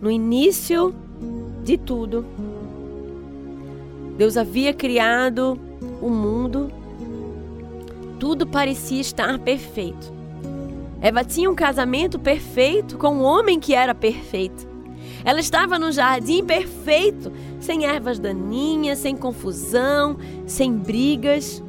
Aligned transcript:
no 0.00 0.10
início 0.10 0.94
de 1.64 1.76
tudo, 1.76 2.24
Deus 4.16 4.36
havia 4.36 4.72
criado 4.72 5.58
o 6.00 6.08
mundo, 6.08 6.70
tudo 8.18 8.46
parecia 8.46 9.00
estar 9.00 9.38
perfeito. 9.38 10.14
Eva 11.00 11.22
tinha 11.22 11.50
um 11.50 11.54
casamento 11.54 12.18
perfeito 12.18 12.96
com 12.96 13.16
um 13.16 13.22
homem 13.22 13.60
que 13.60 13.74
era 13.74 13.94
perfeito. 13.94 14.66
Ela 15.24 15.40
estava 15.40 15.78
no 15.78 15.92
jardim 15.92 16.44
perfeito, 16.44 17.32
sem 17.60 17.84
ervas 17.84 18.18
daninhas, 18.18 18.98
sem 18.98 19.16
confusão, 19.16 20.16
sem 20.46 20.72
brigas. 20.72 21.62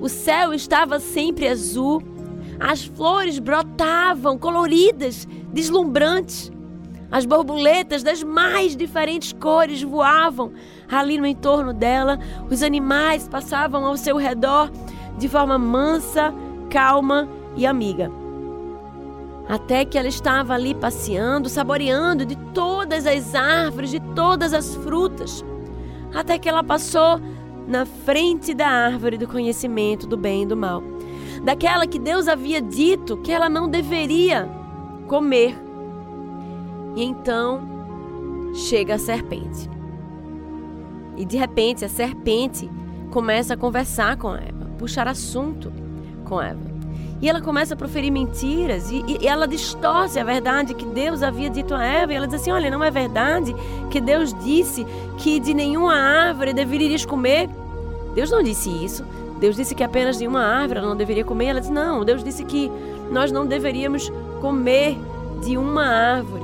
O 0.00 0.08
céu 0.08 0.54
estava 0.54 1.00
sempre 1.00 1.48
azul, 1.48 2.02
as 2.58 2.84
flores 2.84 3.38
brotavam 3.38 4.38
coloridas, 4.38 5.26
deslumbrantes. 5.52 6.50
As 7.10 7.24
borboletas 7.24 8.02
das 8.02 8.22
mais 8.22 8.76
diferentes 8.76 9.32
cores 9.32 9.82
voavam 9.82 10.52
ali 10.90 11.18
no 11.18 11.26
entorno 11.26 11.72
dela. 11.72 12.18
Os 12.50 12.62
animais 12.62 13.26
passavam 13.26 13.86
ao 13.86 13.96
seu 13.96 14.16
redor 14.16 14.70
de 15.16 15.28
forma 15.28 15.58
mansa, 15.58 16.34
calma 16.70 17.28
e 17.56 17.66
amiga. 17.66 18.10
Até 19.48 19.84
que 19.86 19.96
ela 19.96 20.08
estava 20.08 20.52
ali 20.52 20.74
passeando, 20.74 21.48
saboreando 21.48 22.26
de 22.26 22.36
todas 22.52 23.06
as 23.06 23.34
árvores, 23.34 23.90
de 23.90 24.00
todas 24.14 24.52
as 24.52 24.74
frutas. 24.76 25.42
Até 26.14 26.38
que 26.38 26.48
ela 26.48 26.62
passou 26.62 27.18
na 27.66 27.86
frente 27.86 28.52
da 28.52 28.68
árvore 28.68 29.16
do 29.16 29.26
conhecimento 29.26 30.06
do 30.06 30.16
bem 30.16 30.42
e 30.42 30.46
do 30.46 30.56
mal. 30.56 30.82
Daquela 31.42 31.86
que 31.86 31.98
Deus 31.98 32.28
havia 32.28 32.60
dito 32.60 33.16
que 33.18 33.32
ela 33.32 33.48
não 33.48 33.68
deveria 33.68 34.46
comer. 35.06 35.67
E 36.98 37.04
então 37.04 37.60
chega 38.52 38.96
a 38.96 38.98
serpente. 38.98 39.70
E 41.16 41.24
de 41.24 41.36
repente 41.36 41.84
a 41.84 41.88
serpente 41.88 42.68
começa 43.12 43.54
a 43.54 43.56
conversar 43.56 44.16
com 44.16 44.34
Eva, 44.34 44.68
puxar 44.76 45.06
assunto 45.06 45.72
com 46.24 46.42
Eva. 46.42 46.58
E 47.22 47.28
ela 47.28 47.40
começa 47.40 47.74
a 47.74 47.76
proferir 47.76 48.10
mentiras 48.10 48.90
e, 48.90 49.04
e, 49.06 49.28
ela 49.28 49.46
distorce 49.46 50.18
a 50.18 50.24
verdade 50.24 50.74
que 50.74 50.84
Deus 50.86 51.22
havia 51.22 51.48
dito 51.48 51.72
a 51.72 51.84
Eva. 51.84 52.12
E 52.12 52.16
ela 52.16 52.26
diz 52.26 52.40
assim: 52.40 52.50
Olha, 52.50 52.68
não 52.68 52.82
é 52.82 52.90
verdade 52.90 53.54
que 53.92 54.00
Deus 54.00 54.34
disse 54.42 54.84
que 55.18 55.38
de 55.38 55.54
nenhuma 55.54 55.94
árvore 55.94 56.52
deverias 56.52 57.06
comer? 57.06 57.48
Deus 58.16 58.32
não 58.32 58.42
disse 58.42 58.70
isso. 58.70 59.04
Deus 59.38 59.54
disse 59.54 59.72
que 59.72 59.84
apenas 59.84 60.18
de 60.18 60.26
uma 60.26 60.44
árvore 60.44 60.80
ela 60.80 60.88
não 60.88 60.96
deveria 60.96 61.24
comer. 61.24 61.46
Ela 61.46 61.60
diz: 61.60 61.70
Não, 61.70 62.04
Deus 62.04 62.24
disse 62.24 62.44
que 62.44 62.68
nós 63.08 63.30
não 63.30 63.46
deveríamos 63.46 64.10
comer 64.40 64.98
de 65.44 65.56
uma 65.56 65.86
árvore. 65.86 66.37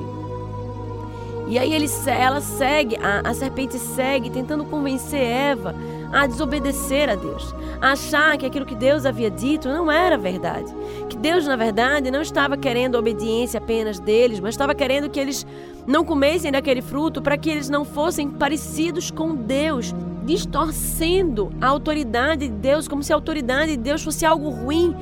E 1.46 1.58
aí 1.58 1.74
ele, 1.74 1.86
ela 2.06 2.40
segue, 2.40 2.96
a, 2.96 3.28
a 3.28 3.34
serpente 3.34 3.78
segue, 3.78 4.30
tentando 4.30 4.64
convencer 4.64 5.20
Eva 5.20 5.74
a 6.10 6.26
desobedecer 6.26 7.10
a 7.10 7.16
Deus, 7.16 7.54
a 7.80 7.92
achar 7.92 8.38
que 8.38 8.46
aquilo 8.46 8.64
que 8.64 8.74
Deus 8.74 9.04
havia 9.04 9.30
dito 9.30 9.68
não 9.68 9.90
era 9.90 10.16
verdade. 10.16 10.72
Que 11.08 11.16
Deus, 11.16 11.46
na 11.46 11.56
verdade, 11.56 12.10
não 12.10 12.22
estava 12.22 12.56
querendo 12.56 12.96
a 12.96 13.00
obediência 13.00 13.58
apenas 13.58 13.98
deles, 13.98 14.40
mas 14.40 14.54
estava 14.54 14.74
querendo 14.74 15.10
que 15.10 15.20
eles 15.20 15.46
não 15.86 16.04
comessem 16.04 16.50
daquele 16.50 16.80
fruto 16.80 17.20
para 17.20 17.36
que 17.36 17.50
eles 17.50 17.68
não 17.68 17.84
fossem 17.84 18.30
parecidos 18.30 19.10
com 19.10 19.34
Deus, 19.34 19.94
distorcendo 20.24 21.52
a 21.60 21.66
autoridade 21.66 22.48
de 22.48 22.54
Deus, 22.54 22.88
como 22.88 23.02
se 23.02 23.12
a 23.12 23.16
autoridade 23.16 23.72
de 23.72 23.78
Deus 23.78 24.02
fosse 24.02 24.24
algo 24.24 24.48
ruim, 24.48 24.96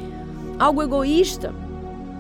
algo 0.59 0.83
egoísta. 0.83 1.55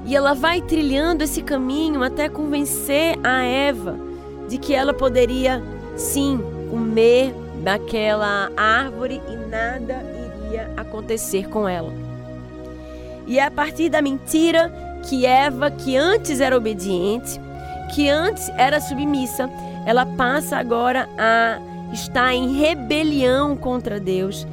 E 0.04 0.14
ela 0.14 0.34
vai 0.34 0.60
trilhando 0.60 1.24
esse 1.24 1.42
caminho 1.42 2.02
até 2.04 2.28
convencer 2.28 3.18
a 3.24 3.42
Eva 3.42 4.11
de 4.52 4.58
que 4.58 4.74
ela 4.74 4.92
poderia 4.92 5.62
sim 5.96 6.38
comer 6.70 7.34
daquela 7.64 8.50
árvore 8.54 9.22
e 9.26 9.48
nada 9.48 10.04
iria 10.44 10.70
acontecer 10.76 11.48
com 11.48 11.66
ela. 11.66 11.90
E 13.26 13.38
é 13.38 13.46
a 13.46 13.50
partir 13.50 13.88
da 13.88 14.02
mentira 14.02 14.70
que 15.08 15.24
Eva, 15.24 15.70
que 15.70 15.96
antes 15.96 16.38
era 16.38 16.54
obediente, 16.54 17.40
que 17.94 18.10
antes 18.10 18.50
era 18.58 18.78
submissa, 18.78 19.48
ela 19.86 20.04
passa 20.04 20.58
agora 20.58 21.08
a 21.16 21.58
estar 21.90 22.34
em 22.34 22.52
rebelião 22.52 23.56
contra 23.56 23.98
Deus 23.98 24.46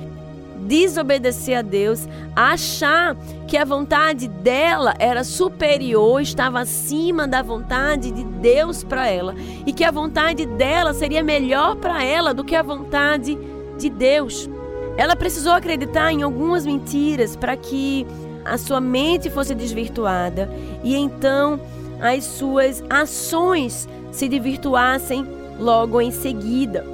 desobedecer 0.65 1.57
a 1.57 1.61
Deus, 1.61 2.07
achar 2.35 3.15
que 3.47 3.57
a 3.57 3.65
vontade 3.65 4.27
dela 4.27 4.93
era 4.99 5.23
superior, 5.23 6.21
estava 6.21 6.59
acima 6.59 7.27
da 7.27 7.41
vontade 7.41 8.11
de 8.11 8.23
Deus 8.23 8.83
para 8.83 9.07
ela 9.07 9.35
e 9.65 9.73
que 9.73 9.83
a 9.83 9.91
vontade 9.91 10.45
dela 10.45 10.93
seria 10.93 11.23
melhor 11.23 11.75
para 11.75 12.03
ela 12.03 12.33
do 12.33 12.43
que 12.43 12.55
a 12.55 12.61
vontade 12.61 13.37
de 13.77 13.89
Deus. 13.89 14.49
Ela 14.97 15.15
precisou 15.15 15.53
acreditar 15.53 16.11
em 16.11 16.23
algumas 16.23 16.65
mentiras 16.65 17.35
para 17.35 17.55
que 17.55 18.05
a 18.43 18.57
sua 18.57 18.81
mente 18.81 19.29
fosse 19.29 19.55
desvirtuada 19.55 20.49
e 20.83 20.95
então 20.95 21.59
as 22.01 22.23
suas 22.23 22.83
ações 22.89 23.87
se 24.11 24.27
desvirtuassem 24.27 25.25
logo 25.59 26.01
em 26.01 26.11
seguida. 26.11 26.85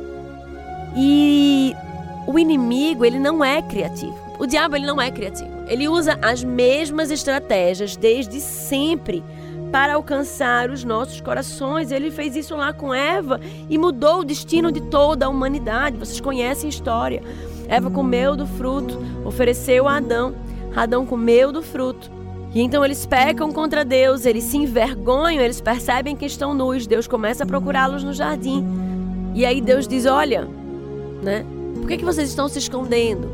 E 0.96 1.76
o 2.28 2.40
inimigo, 2.40 3.06
ele 3.06 3.20
não 3.20 3.44
é 3.44 3.62
criativo. 3.62 4.18
O 4.40 4.46
diabo, 4.46 4.76
ele 4.76 4.86
não 4.86 5.02
é 5.02 5.10
criativo. 5.12 5.50
Ele 5.68 5.88
usa 5.88 6.18
as 6.22 6.44
mesmas 6.44 7.10
estratégias 7.10 7.96
desde 7.96 8.40
sempre 8.42 9.24
para 9.72 9.96
alcançar 9.96 10.70
os 10.70 10.84
nossos 10.84 11.22
corações. 11.22 11.92
Ele 11.92 12.12
fez 12.12 12.36
isso 12.36 12.56
lá 12.56 12.74
com 12.74 12.94
Eva 12.94 13.40
e 13.70 13.78
mudou 13.78 14.20
o 14.20 14.26
destino 14.26 14.72
de 14.72 14.82
toda 14.82 15.26
a 15.26 15.30
humanidade. 15.30 15.98
Vocês 15.98 16.20
conhecem 16.20 16.68
a 16.68 16.70
história. 16.70 17.24
Eva 17.68 17.90
comeu 17.90 18.36
do 18.36 18.46
fruto, 18.46 19.00
ofereceu 19.26 19.88
a 19.88 19.98
Adão. 19.98 20.36
Adão 20.76 21.06
comeu 21.06 21.52
do 21.52 21.62
fruto. 21.62 22.12
E 22.54 22.62
então 22.62 22.86
eles 22.86 23.06
pecam 23.06 23.52
contra 23.52 23.84
Deus, 23.84 24.26
eles 24.26 24.46
se 24.46 24.56
envergonham, 24.56 25.44
eles 25.44 25.60
percebem 25.60 26.16
que 26.16 26.26
estão 26.26 26.54
nus. 26.54 26.88
Deus 26.88 27.08
começa 27.08 27.44
a 27.44 27.48
procurá-los 27.48 28.04
no 28.04 28.14
jardim. 28.14 28.66
E 29.34 29.46
aí 29.46 29.60
Deus 29.60 29.88
diz: 29.88 30.06
Olha, 30.06 30.48
né? 31.22 31.46
Por 31.86 31.90
que, 31.90 31.98
que 32.00 32.04
vocês 32.06 32.30
estão 32.30 32.48
se 32.48 32.58
escondendo? 32.58 33.32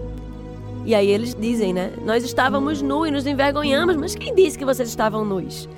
E 0.86 0.94
aí 0.94 1.08
eles 1.10 1.34
dizem, 1.34 1.72
né? 1.72 1.94
Nós 2.06 2.22
estávamos 2.22 2.82
nus 2.82 3.08
e 3.08 3.12
nos 3.12 3.26
envergonhamos, 3.26 3.96
mas 3.96 4.14
quem 4.14 4.36
disse 4.36 4.58
que 4.58 4.66
vocês 4.66 4.90
estavam 4.90 5.24
nus? 5.24 5.70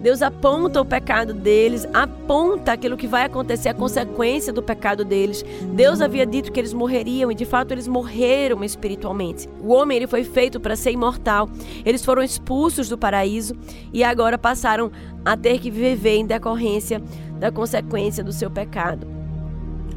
Deus 0.00 0.20
aponta 0.22 0.80
o 0.80 0.84
pecado 0.84 1.32
deles, 1.32 1.86
aponta 1.94 2.72
aquilo 2.72 2.96
que 2.96 3.06
vai 3.06 3.22
acontecer, 3.22 3.68
a 3.68 3.74
consequência 3.74 4.52
do 4.52 4.60
pecado 4.60 5.04
deles. 5.04 5.44
Deus 5.72 6.00
havia 6.00 6.26
dito 6.26 6.50
que 6.50 6.58
eles 6.58 6.72
morreriam 6.72 7.30
e 7.30 7.34
de 7.34 7.44
fato 7.44 7.70
eles 7.70 7.86
morreram 7.86 8.64
espiritualmente. 8.64 9.48
O 9.62 9.72
homem 9.72 9.96
ele 9.96 10.08
foi 10.08 10.24
feito 10.24 10.58
para 10.58 10.74
ser 10.74 10.90
imortal. 10.90 11.48
Eles 11.84 12.04
foram 12.04 12.24
expulsos 12.24 12.88
do 12.88 12.98
paraíso 12.98 13.54
e 13.92 14.02
agora 14.02 14.36
passaram 14.36 14.90
a 15.24 15.36
ter 15.36 15.60
que 15.60 15.70
viver 15.70 16.16
em 16.16 16.26
decorrência 16.26 17.00
da 17.38 17.52
consequência 17.52 18.24
do 18.24 18.32
seu 18.32 18.50
pecado 18.50 19.15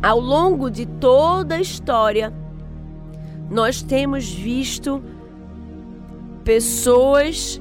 ao 0.02 0.20
longo 0.20 0.70
de 0.70 0.86
toda 0.86 1.56
a 1.56 1.62
história, 1.62 2.34
nós 3.50 3.82
temos 3.82 4.30
visto 4.30 5.04
pessoas 6.44 7.60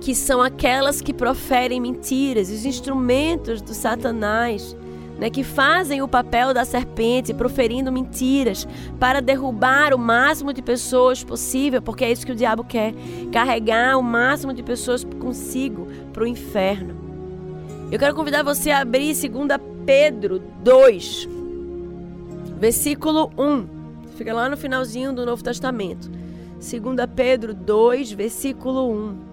que 0.00 0.14
são 0.14 0.42
aquelas 0.42 1.00
que 1.00 1.12
proferem 1.12 1.80
mentiras, 1.80 2.50
os 2.50 2.64
instrumentos 2.64 3.62
do 3.62 3.74
Satanás, 3.74 4.76
né, 5.18 5.30
que 5.30 5.42
fazem 5.42 6.02
o 6.02 6.08
papel 6.08 6.52
da 6.52 6.64
serpente, 6.64 7.32
proferindo 7.32 7.90
mentiras 7.90 8.66
para 8.98 9.22
derrubar 9.22 9.94
o 9.94 9.98
máximo 9.98 10.52
de 10.52 10.60
pessoas 10.60 11.24
possível, 11.24 11.80
porque 11.80 12.04
é 12.04 12.12
isso 12.12 12.26
que 12.26 12.32
o 12.32 12.36
diabo 12.36 12.64
quer, 12.64 12.92
carregar 13.32 13.96
o 13.98 14.02
máximo 14.02 14.52
de 14.52 14.62
pessoas 14.62 15.04
consigo 15.18 15.88
para 16.12 16.24
o 16.24 16.26
inferno. 16.26 16.94
Eu 17.90 17.98
quero 17.98 18.14
convidar 18.14 18.42
você 18.42 18.70
a 18.70 18.80
abrir 18.80 19.14
2 19.14 19.76
Pedro 19.86 20.42
2, 20.64 21.28
versículo 22.56 23.30
1. 23.38 23.66
Fica 24.16 24.32
lá 24.34 24.48
no 24.48 24.56
finalzinho 24.56 25.12
do 25.12 25.26
Novo 25.26 25.42
Testamento. 25.42 26.10
2 26.54 26.72
Pedro 27.14 27.52
2, 27.52 28.12
versículo 28.12 28.90
1 28.90 29.26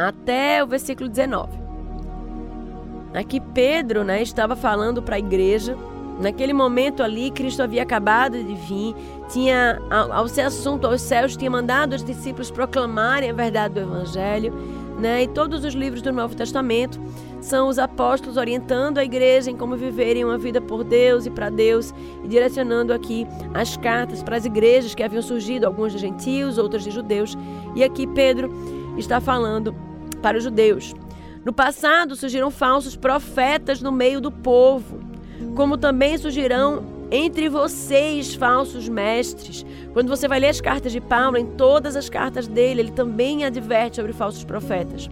até 0.00 0.62
o 0.62 0.66
versículo 0.66 1.08
19. 1.08 1.58
Aqui 3.14 3.40
Pedro 3.40 4.04
né, 4.04 4.22
estava 4.22 4.54
falando 4.54 5.02
para 5.02 5.16
a 5.16 5.18
igreja. 5.18 5.76
Naquele 6.20 6.52
momento 6.52 7.02
ali, 7.02 7.30
Cristo 7.30 7.62
havia 7.62 7.82
acabado 7.82 8.36
de 8.36 8.54
vir, 8.54 8.94
tinha, 9.30 9.80
ao 9.90 10.28
ser 10.28 10.42
assunto 10.42 10.86
aos 10.86 11.00
céus, 11.00 11.34
tinha 11.34 11.50
mandado 11.50 11.94
os 11.94 12.04
discípulos 12.04 12.50
proclamarem 12.50 13.30
a 13.30 13.32
verdade 13.32 13.74
do 13.74 13.80
Evangelho, 13.80 14.52
né? 14.98 15.22
E 15.22 15.28
todos 15.28 15.64
os 15.64 15.72
livros 15.72 16.02
do 16.02 16.12
Novo 16.12 16.36
Testamento 16.36 17.00
são 17.40 17.68
os 17.68 17.78
apóstolos 17.78 18.36
orientando 18.36 18.98
a 18.98 19.04
igreja 19.04 19.50
em 19.50 19.56
como 19.56 19.76
viverem 19.76 20.24
uma 20.24 20.36
vida 20.36 20.60
por 20.60 20.84
Deus 20.84 21.26
e 21.26 21.30
para 21.30 21.48
Deus 21.48 21.94
e 22.22 22.28
direcionando 22.28 22.92
aqui 22.92 23.26
as 23.54 23.76
cartas 23.76 24.22
para 24.22 24.36
as 24.36 24.44
igrejas 24.44 24.94
que 24.94 25.02
haviam 25.02 25.22
surgido, 25.22 25.66
algumas 25.66 25.92
de 25.92 25.98
gentios, 25.98 26.58
outras 26.58 26.84
de 26.84 26.90
judeus. 26.90 27.36
E 27.74 27.82
aqui 27.82 28.06
Pedro 28.06 28.50
está 28.98 29.20
falando 29.20 29.74
para 30.20 30.36
os 30.36 30.44
judeus. 30.44 30.94
No 31.44 31.52
passado 31.52 32.14
surgiram 32.14 32.50
falsos 32.50 32.96
profetas 32.96 33.80
no 33.80 33.90
meio 33.90 34.20
do 34.20 34.30
povo, 34.30 35.00
como 35.54 35.78
também 35.78 36.18
surgirão 36.18 37.00
entre 37.10 37.48
vocês 37.48 38.34
falsos 38.34 38.88
mestres. 38.88 39.64
Quando 39.92 40.08
você 40.08 40.28
vai 40.28 40.38
ler 40.38 40.48
as 40.48 40.60
cartas 40.60 40.92
de 40.92 41.00
Paulo, 41.00 41.36
em 41.36 41.46
todas 41.46 41.96
as 41.96 42.08
cartas 42.08 42.46
dele, 42.46 42.82
ele 42.82 42.92
também 42.92 43.44
adverte 43.44 43.96
sobre 43.96 44.12
falsos 44.12 44.44
profetas. 44.44 45.08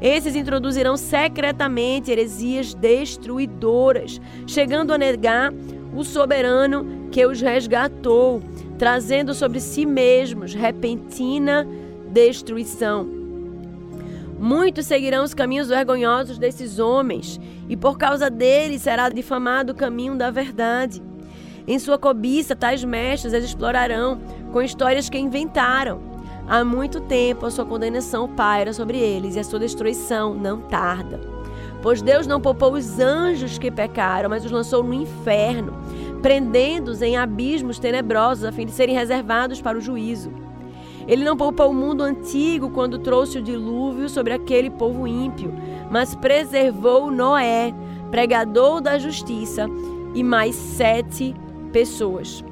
Esses 0.00 0.36
introduzirão 0.36 0.96
secretamente 0.96 2.10
heresias 2.10 2.72
destruidoras, 2.72 4.20
chegando 4.46 4.92
a 4.92 4.98
negar 4.98 5.52
o 5.94 6.04
soberano 6.04 7.08
que 7.10 7.24
os 7.26 7.40
resgatou, 7.40 8.40
trazendo 8.78 9.34
sobre 9.34 9.60
si 9.60 9.84
mesmos 9.84 10.54
repentina 10.54 11.66
destruição. 12.12 13.08
Muitos 14.38 14.86
seguirão 14.86 15.24
os 15.24 15.34
caminhos 15.34 15.68
vergonhosos 15.68 16.38
desses 16.38 16.78
homens, 16.78 17.40
e 17.68 17.76
por 17.76 17.98
causa 17.98 18.30
deles 18.30 18.82
será 18.82 19.08
difamado 19.08 19.72
o 19.72 19.76
caminho 19.76 20.14
da 20.14 20.30
verdade. 20.30 21.02
Em 21.66 21.78
sua 21.78 21.98
cobiça, 21.98 22.54
tais 22.54 22.84
mestres 22.84 23.32
eles 23.32 23.46
explorarão 23.46 24.20
com 24.52 24.62
histórias 24.62 25.10
que 25.10 25.18
inventaram. 25.18 26.07
Há 26.48 26.64
muito 26.64 27.00
tempo 27.00 27.44
a 27.44 27.50
sua 27.50 27.66
condenação 27.66 28.26
paira 28.26 28.72
sobre 28.72 28.98
eles 28.98 29.36
e 29.36 29.38
a 29.38 29.44
sua 29.44 29.58
destruição 29.58 30.32
não 30.32 30.62
tarda. 30.62 31.20
Pois 31.82 32.00
Deus 32.00 32.26
não 32.26 32.40
poupou 32.40 32.72
os 32.72 32.98
anjos 32.98 33.58
que 33.58 33.70
pecaram, 33.70 34.30
mas 34.30 34.46
os 34.46 34.50
lançou 34.50 34.82
no 34.82 34.94
inferno, 34.94 35.74
prendendo-os 36.22 37.02
em 37.02 37.18
abismos 37.18 37.78
tenebrosos 37.78 38.44
a 38.44 38.52
fim 38.52 38.64
de 38.64 38.72
serem 38.72 38.94
reservados 38.94 39.60
para 39.60 39.76
o 39.76 39.80
juízo. 39.80 40.32
Ele 41.06 41.22
não 41.22 41.36
poupou 41.36 41.70
o 41.70 41.74
mundo 41.74 42.02
antigo 42.02 42.70
quando 42.70 42.98
trouxe 42.98 43.38
o 43.38 43.42
dilúvio 43.42 44.08
sobre 44.08 44.32
aquele 44.32 44.70
povo 44.70 45.06
ímpio, 45.06 45.52
mas 45.90 46.14
preservou 46.14 47.10
Noé, 47.10 47.74
pregador 48.10 48.80
da 48.80 48.98
justiça, 48.98 49.66
e 50.14 50.24
mais 50.24 50.54
sete 50.54 51.34
pessoas. 51.72 52.42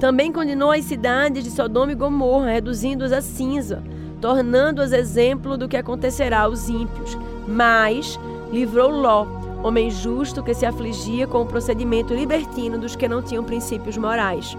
Também 0.00 0.30
condenou 0.30 0.70
as 0.70 0.84
cidades 0.84 1.42
de 1.42 1.50
Sodoma 1.50 1.90
e 1.90 1.94
Gomorra, 1.94 2.50
reduzindo-as 2.50 3.10
a 3.10 3.20
cinza, 3.20 3.82
tornando-as 4.20 4.92
exemplo 4.92 5.56
do 5.56 5.68
que 5.68 5.76
acontecerá 5.76 6.42
aos 6.42 6.68
ímpios. 6.68 7.18
Mas 7.48 8.18
livrou 8.52 8.90
Ló, 8.90 9.26
homem 9.62 9.90
justo 9.90 10.42
que 10.42 10.54
se 10.54 10.64
afligia 10.64 11.26
com 11.26 11.42
o 11.42 11.46
procedimento 11.46 12.14
libertino 12.14 12.78
dos 12.78 12.94
que 12.94 13.08
não 13.08 13.20
tinham 13.20 13.42
princípios 13.42 13.96
morais. 13.96 14.56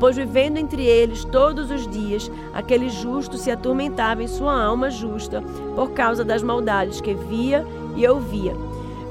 Pois 0.00 0.16
vivendo 0.16 0.56
entre 0.56 0.84
eles 0.84 1.24
todos 1.24 1.70
os 1.70 1.86
dias, 1.86 2.30
aquele 2.52 2.88
justo 2.88 3.36
se 3.36 3.50
atormentava 3.50 4.24
em 4.24 4.28
sua 4.28 4.60
alma 4.60 4.90
justa 4.90 5.40
por 5.76 5.92
causa 5.92 6.24
das 6.24 6.42
maldades 6.42 7.00
que 7.00 7.14
via 7.14 7.64
e 7.94 8.08
ouvia. 8.08 8.56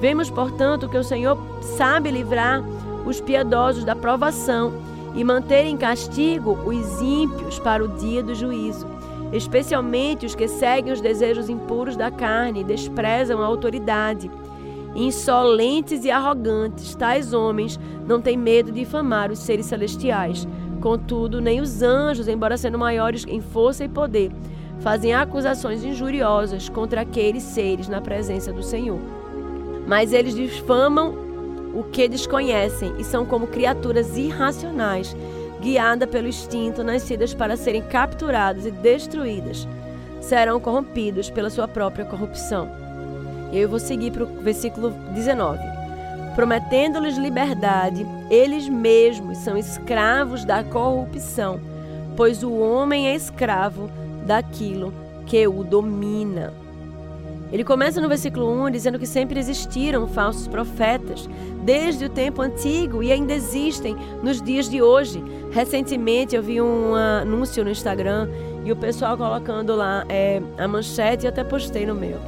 Vemos, 0.02 0.30
portanto, 0.30 0.90
que 0.90 0.98
o 0.98 1.04
Senhor 1.04 1.38
sabe 1.62 2.12
livrar 2.12 2.64
os 3.06 3.22
piedosos 3.22 3.86
da 3.86 3.96
provação 3.96 4.89
e 5.16 5.24
manter 5.24 5.66
em 5.66 5.78
castigo 5.78 6.58
os 6.66 7.02
ímpios 7.02 7.60
para 7.60 7.84
o 7.84 7.88
dia 7.88 8.22
do 8.22 8.36
juízo, 8.36 8.86
especialmente 9.34 10.26
os 10.26 10.36
que 10.36 10.48
seguem 10.48 10.94
os 10.94 11.02
desejos 11.02 11.50
impuros 11.50 11.96
da 11.96 12.12
carne 12.12 12.62
e 12.62 12.64
desprezam 12.64 13.42
a 13.42 13.46
autoridade. 13.46 14.30
Insolentes 14.96 16.04
e 16.04 16.12
arrogantes, 16.12 16.96
tais 16.96 17.32
homens 17.32 17.80
não 18.08 18.20
têm 18.20 18.38
medo 18.38 18.72
de 18.72 18.80
difamar 18.80 19.32
os 19.32 19.40
seres 19.40 19.68
celestiais. 19.68 20.48
Contudo, 20.82 21.40
nem 21.42 21.62
os 21.62 21.84
anjos, 21.84 22.28
embora 22.28 22.58
sendo 22.58 22.80
maiores 22.80 23.26
em 23.28 23.40
força 23.40 23.84
e 23.84 23.90
poder, 23.90 24.32
fazem 24.80 25.14
acusações 25.14 25.84
injuriosas 25.84 26.70
contra 26.70 27.02
aqueles 27.02 27.44
seres 27.44 27.88
na 27.88 28.02
presença 28.02 28.52
do 28.52 28.64
Senhor. 28.64 29.00
Mas 29.86 30.14
eles 30.14 30.36
difamam 30.36 31.29
o 31.74 31.84
que 31.84 32.08
desconhecem 32.08 32.94
e 32.98 33.04
são 33.04 33.26
como 33.26 33.48
criaturas 33.48 34.18
irracionais, 34.18 35.16
guiadas 35.62 36.10
pelo 36.10 36.28
instinto, 36.28 36.84
nascidas 36.84 37.34
para 37.34 37.58
serem 37.58 37.82
capturadas 37.82 38.66
e 38.66 38.72
destruídas. 38.72 39.68
Serão 40.22 40.60
corrompidos 40.60 41.30
pela 41.30 41.50
sua 41.50 41.68
própria 41.68 42.06
corrupção. 42.06 42.70
E 43.52 43.60
eu 43.60 43.70
vou 43.70 43.80
seguir 43.80 44.12
para 44.12 44.24
o 44.24 44.42
versículo 44.42 44.92
19. 45.14 45.60
Prometendo-lhes 46.36 47.18
liberdade, 47.18 48.06
eles 48.30 48.70
mesmos 48.70 49.40
são 49.40 49.58
escravos 49.58 50.46
da 50.46 50.64
corrupção, 50.64 51.60
pois 52.16 52.44
o 52.44 52.54
homem 52.54 53.08
é 53.08 53.16
escravo 53.16 53.90
daquilo 54.26 54.94
que 55.26 55.48
o 55.48 55.64
domina. 55.64 56.54
Ele 57.52 57.64
começa 57.64 58.00
no 58.00 58.08
versículo 58.08 58.52
1 58.66 58.72
dizendo 58.72 59.00
que 59.00 59.08
sempre 59.08 59.40
existiram 59.40 60.08
falsos 60.08 60.48
profetas, 60.48 61.28
desde 61.64 62.06
o 62.06 62.10
tempo 62.10 62.42
antigo 62.42 63.02
e 63.02 63.12
ainda 63.12 63.34
existem 63.34 63.96
nos 64.22 64.42
dias 64.42 64.70
de 64.70 64.82
hoje. 64.82 65.24
Recentemente 65.52 66.36
eu 66.36 66.44
vi 66.44 66.62
um 66.62 66.94
anúncio 66.94 67.64
no 67.64 67.72
Instagram 67.72 68.30
e 68.64 68.72
o 68.72 68.76
pessoal 68.76 69.18
colocando 69.18 69.76
lá 69.76 70.06
é, 70.08 70.42
a 70.58 70.68
manchete 70.68 71.26
e 71.26 71.28
até 71.28 71.44
postei 71.44 71.86
no 71.86 71.96
meu. 71.96 72.20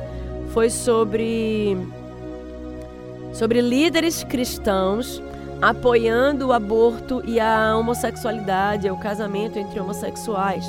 Foi 0.53 0.69
sobre, 0.69 1.77
sobre 3.31 3.61
líderes 3.61 4.23
cristãos 4.23 5.21
apoiando 5.61 6.47
o 6.47 6.53
aborto 6.53 7.21
e 7.23 7.39
a 7.39 7.77
homossexualidade, 7.77 8.89
o 8.89 8.97
casamento 8.97 9.59
entre 9.59 9.79
homossexuais. 9.79 10.65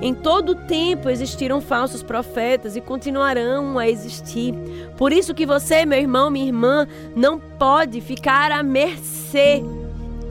Em 0.00 0.12
todo 0.12 0.50
o 0.50 0.54
tempo 0.54 1.08
existiram 1.08 1.60
falsos 1.60 2.02
profetas 2.02 2.76
e 2.76 2.80
continuarão 2.80 3.78
a 3.78 3.88
existir. 3.88 4.54
Por 4.96 5.12
isso 5.12 5.34
que 5.34 5.46
você, 5.46 5.86
meu 5.86 5.98
irmão, 5.98 6.30
minha 6.30 6.46
irmã, 6.46 6.86
não 7.14 7.38
pode 7.38 8.00
ficar 8.00 8.50
à 8.52 8.62
mercê 8.62 9.62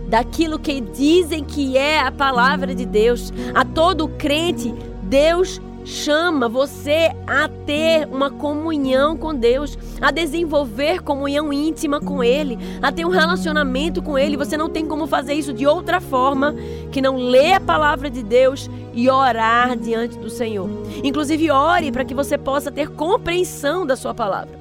daquilo 0.07 0.59
que 0.59 0.79
dizem 0.79 1.43
que 1.43 1.77
é 1.77 1.99
a 1.99 2.11
palavra 2.11 2.75
de 2.75 2.85
Deus. 2.85 3.33
A 3.55 3.65
todo 3.65 4.07
crente, 4.07 4.73
Deus 5.03 5.59
chama 5.85 6.47
você 6.47 7.11
a 7.27 7.47
ter 7.47 8.07
uma 8.07 8.29
comunhão 8.29 9.17
com 9.17 9.33
Deus, 9.33 9.77
a 10.01 10.11
desenvolver 10.11 11.01
comunhão 11.01 11.51
íntima 11.51 11.99
com 11.99 12.23
Ele, 12.23 12.57
a 12.81 12.91
ter 12.91 13.05
um 13.05 13.09
relacionamento 13.09 14.01
com 14.01 14.17
Ele. 14.17 14.37
Você 14.37 14.55
não 14.57 14.69
tem 14.69 14.85
como 14.85 15.07
fazer 15.07 15.33
isso 15.33 15.53
de 15.53 15.65
outra 15.65 15.99
forma 15.99 16.55
que 16.91 17.01
não 17.01 17.17
ler 17.17 17.53
a 17.53 17.59
palavra 17.59 18.09
de 18.09 18.23
Deus 18.23 18.69
e 18.93 19.09
orar 19.09 19.75
diante 19.75 20.17
do 20.17 20.29
Senhor. 20.29 20.69
Inclusive, 21.03 21.51
ore 21.51 21.91
para 21.91 22.05
que 22.05 22.13
você 22.13 22.37
possa 22.37 22.71
ter 22.71 22.89
compreensão 22.89 23.85
da 23.85 23.95
Sua 23.95 24.13
palavra, 24.13 24.57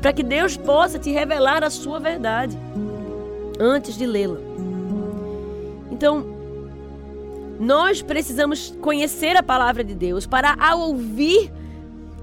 para 0.00 0.12
que 0.12 0.22
Deus 0.22 0.56
possa 0.56 0.98
te 0.98 1.10
revelar 1.10 1.62
a 1.64 1.70
Sua 1.70 1.98
verdade 1.98 2.56
antes 3.58 3.96
de 3.96 4.06
lê-la. 4.06 4.38
Então, 5.90 6.29
nós 7.60 8.00
precisamos 8.00 8.74
conhecer 8.80 9.36
a 9.36 9.42
palavra 9.42 9.84
de 9.84 9.94
Deus 9.94 10.26
para, 10.26 10.56
ao 10.58 10.80
ouvir 10.80 11.52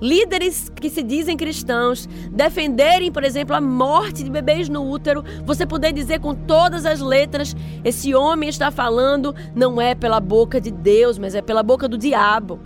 líderes 0.01 0.67
que 0.69 0.89
se 0.89 1.03
dizem 1.03 1.37
cristãos 1.37 2.09
defenderem, 2.31 3.11
por 3.11 3.23
exemplo, 3.23 3.55
a 3.55 3.61
morte 3.61 4.23
de 4.23 4.31
bebês 4.31 4.67
no 4.67 4.89
útero, 4.89 5.23
você 5.45 5.65
poder 5.65 5.93
dizer 5.93 6.19
com 6.19 6.33
todas 6.33 6.87
as 6.87 6.99
letras: 6.99 7.55
esse 7.83 8.15
homem 8.15 8.49
está 8.49 8.71
falando 8.71 9.35
não 9.53 9.79
é 9.79 9.93
pela 9.93 10.19
boca 10.19 10.59
de 10.59 10.71
Deus, 10.71 11.19
mas 11.19 11.35
é 11.35 11.41
pela 11.41 11.61
boca 11.61 11.87
do 11.87 11.99
diabo. 11.99 12.59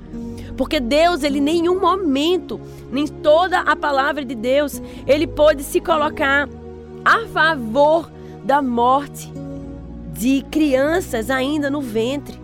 Porque 0.55 0.79
Deus, 0.79 1.23
ele 1.23 1.39
em 1.39 1.41
nenhum 1.41 1.79
momento, 1.79 2.59
nem 2.89 3.05
toda 3.05 3.59
a 3.59 3.75
palavra 3.75 4.23
de 4.23 4.35
Deus, 4.35 4.81
ele 5.05 5.27
pode 5.27 5.63
se 5.63 5.81
colocar 5.81 6.47
a 7.03 7.25
favor 7.27 8.09
da 8.45 8.61
morte 8.61 9.31
de 10.13 10.41
crianças 10.51 11.29
ainda 11.29 11.69
no 11.69 11.81
ventre. 11.81 12.39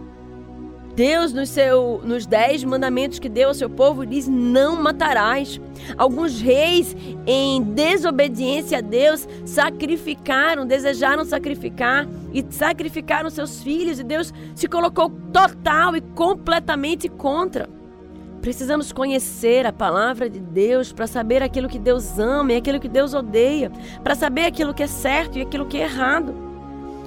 Deus, 0.97 1.31
nos, 1.31 1.49
seu, 1.49 2.01
nos 2.03 2.25
dez 2.25 2.63
mandamentos 2.63 3.19
que 3.19 3.29
deu 3.29 3.49
ao 3.49 3.53
seu 3.53 3.69
povo, 3.69 4.03
diz: 4.03 4.27
não 4.27 4.81
matarás. 4.81 5.61
Alguns 5.95 6.41
reis, 6.41 6.97
em 7.27 7.61
desobediência 7.61 8.79
a 8.79 8.81
Deus, 8.81 9.27
sacrificaram, 9.45 10.65
desejaram 10.65 11.23
sacrificar 11.23 12.07
e 12.33 12.43
sacrificaram 12.49 13.29
seus 13.29 13.61
filhos, 13.61 13.99
e 13.99 14.03
Deus 14.03 14.33
se 14.55 14.67
colocou 14.67 15.11
total 15.31 15.95
e 15.95 16.01
completamente 16.01 17.07
contra. 17.07 17.69
Precisamos 18.41 18.91
conhecer 18.91 19.67
a 19.67 19.71
palavra 19.71 20.27
de 20.27 20.39
Deus 20.39 20.91
para 20.91 21.05
saber 21.05 21.43
aquilo 21.43 21.69
que 21.69 21.77
Deus 21.77 22.17
ama 22.17 22.53
e 22.53 22.55
aquilo 22.55 22.79
que 22.79 22.89
Deus 22.89 23.13
odeia, 23.13 23.71
para 24.03 24.15
saber 24.15 24.45
aquilo 24.45 24.73
que 24.73 24.81
é 24.81 24.87
certo 24.87 25.37
e 25.37 25.43
aquilo 25.43 25.67
que 25.67 25.77
é 25.77 25.83
errado. 25.83 26.46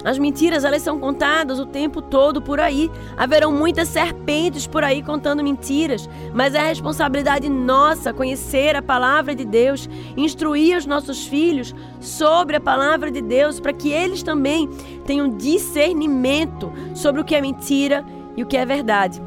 As 0.05 0.19
mentiras, 0.19 0.65
elas 0.65 0.83
são 0.83 0.99
contadas 0.99 1.59
o 1.59 1.67
tempo 1.67 2.01
todo 2.01 2.41
por 2.41 2.59
aí. 2.59 2.91
Haverão 3.17 3.53
muitas 3.53 3.89
serpentes 3.89 4.67
por 4.67 4.83
aí 4.83 5.03
contando 5.03 5.43
mentiras, 5.43 6.09
mas 6.35 6.55
é 6.55 6.67
responsabilidade 6.67 7.49
nossa 7.49 8.13
conhecer 8.13 8.75
a 8.77 8.83
palavra 8.83 9.35
de 9.35 9.45
Deus, 9.45 9.89
instruir 10.17 10.77
os 10.77 10.87
nossos 10.87 11.27
filhos 11.27 11.75
sobre 12.01 12.57
a 12.57 12.61
palavra 12.61 13.11
de 13.11 13.21
Deus, 13.21 13.61
para 13.61 13.73
que 13.73 13.91
eles 13.91 14.23
também 14.23 14.69
tenham 15.05 15.29
discernimento 15.29 16.73
sobre 16.95 17.21
o 17.21 17.25
que 17.25 17.35
é 17.35 17.41
mentira 17.41 18.05
e 18.37 18.43
o 18.43 18.47
que 18.47 18.57
é 18.57 18.65
verdade. 18.65 19.21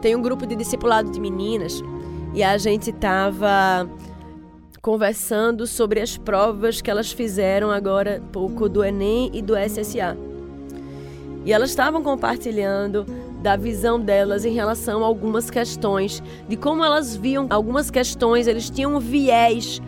Tem 0.00 0.14
um 0.14 0.22
grupo 0.22 0.46
de 0.46 0.56
discipulado 0.56 1.10
de 1.10 1.20
meninas 1.20 1.82
e 2.32 2.42
a 2.42 2.56
gente 2.56 2.90
estava 2.90 3.88
conversando 4.80 5.66
sobre 5.66 6.00
as 6.00 6.16
provas 6.16 6.80
que 6.80 6.90
elas 6.90 7.12
fizeram 7.12 7.70
agora 7.70 8.22
pouco 8.32 8.68
do 8.68 8.84
Enem 8.84 9.30
e 9.32 9.42
do 9.42 9.54
SSA. 9.56 10.16
E 11.44 11.52
elas 11.52 11.70
estavam 11.70 12.02
compartilhando 12.02 13.04
da 13.42 13.56
visão 13.56 14.00
delas 14.00 14.44
em 14.44 14.52
relação 14.52 15.02
a 15.02 15.06
algumas 15.06 15.50
questões, 15.50 16.22
de 16.48 16.56
como 16.56 16.84
elas 16.84 17.16
viam 17.16 17.46
algumas 17.50 17.90
questões, 17.90 18.46
eles 18.46 18.68
tinham 18.68 18.96
um 18.96 18.98
viés 18.98 19.80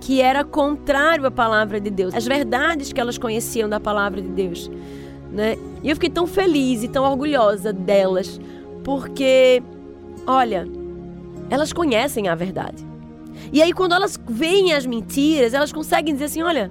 que 0.00 0.22
era 0.22 0.44
contrário 0.44 1.26
à 1.26 1.30
palavra 1.30 1.80
de 1.80 1.90
Deus, 1.90 2.14
as 2.14 2.26
verdades 2.26 2.92
que 2.92 3.00
elas 3.00 3.18
conheciam 3.18 3.68
da 3.68 3.78
palavra 3.78 4.22
de 4.22 4.28
Deus, 4.28 4.70
né? 5.30 5.56
E 5.82 5.90
eu 5.90 5.96
fiquei 5.96 6.08
tão 6.08 6.26
feliz 6.26 6.82
e 6.82 6.88
tão 6.88 7.04
orgulhosa 7.04 7.72
delas, 7.72 8.40
porque 8.82 9.62
olha, 10.26 10.66
elas 11.50 11.72
conhecem 11.72 12.28
a 12.28 12.34
verdade. 12.34 12.87
E 13.52 13.62
aí 13.62 13.72
quando 13.72 13.94
elas 13.94 14.18
veem 14.28 14.72
as 14.72 14.86
mentiras, 14.86 15.54
elas 15.54 15.72
conseguem 15.72 16.12
dizer 16.12 16.26
assim, 16.26 16.42
olha, 16.42 16.70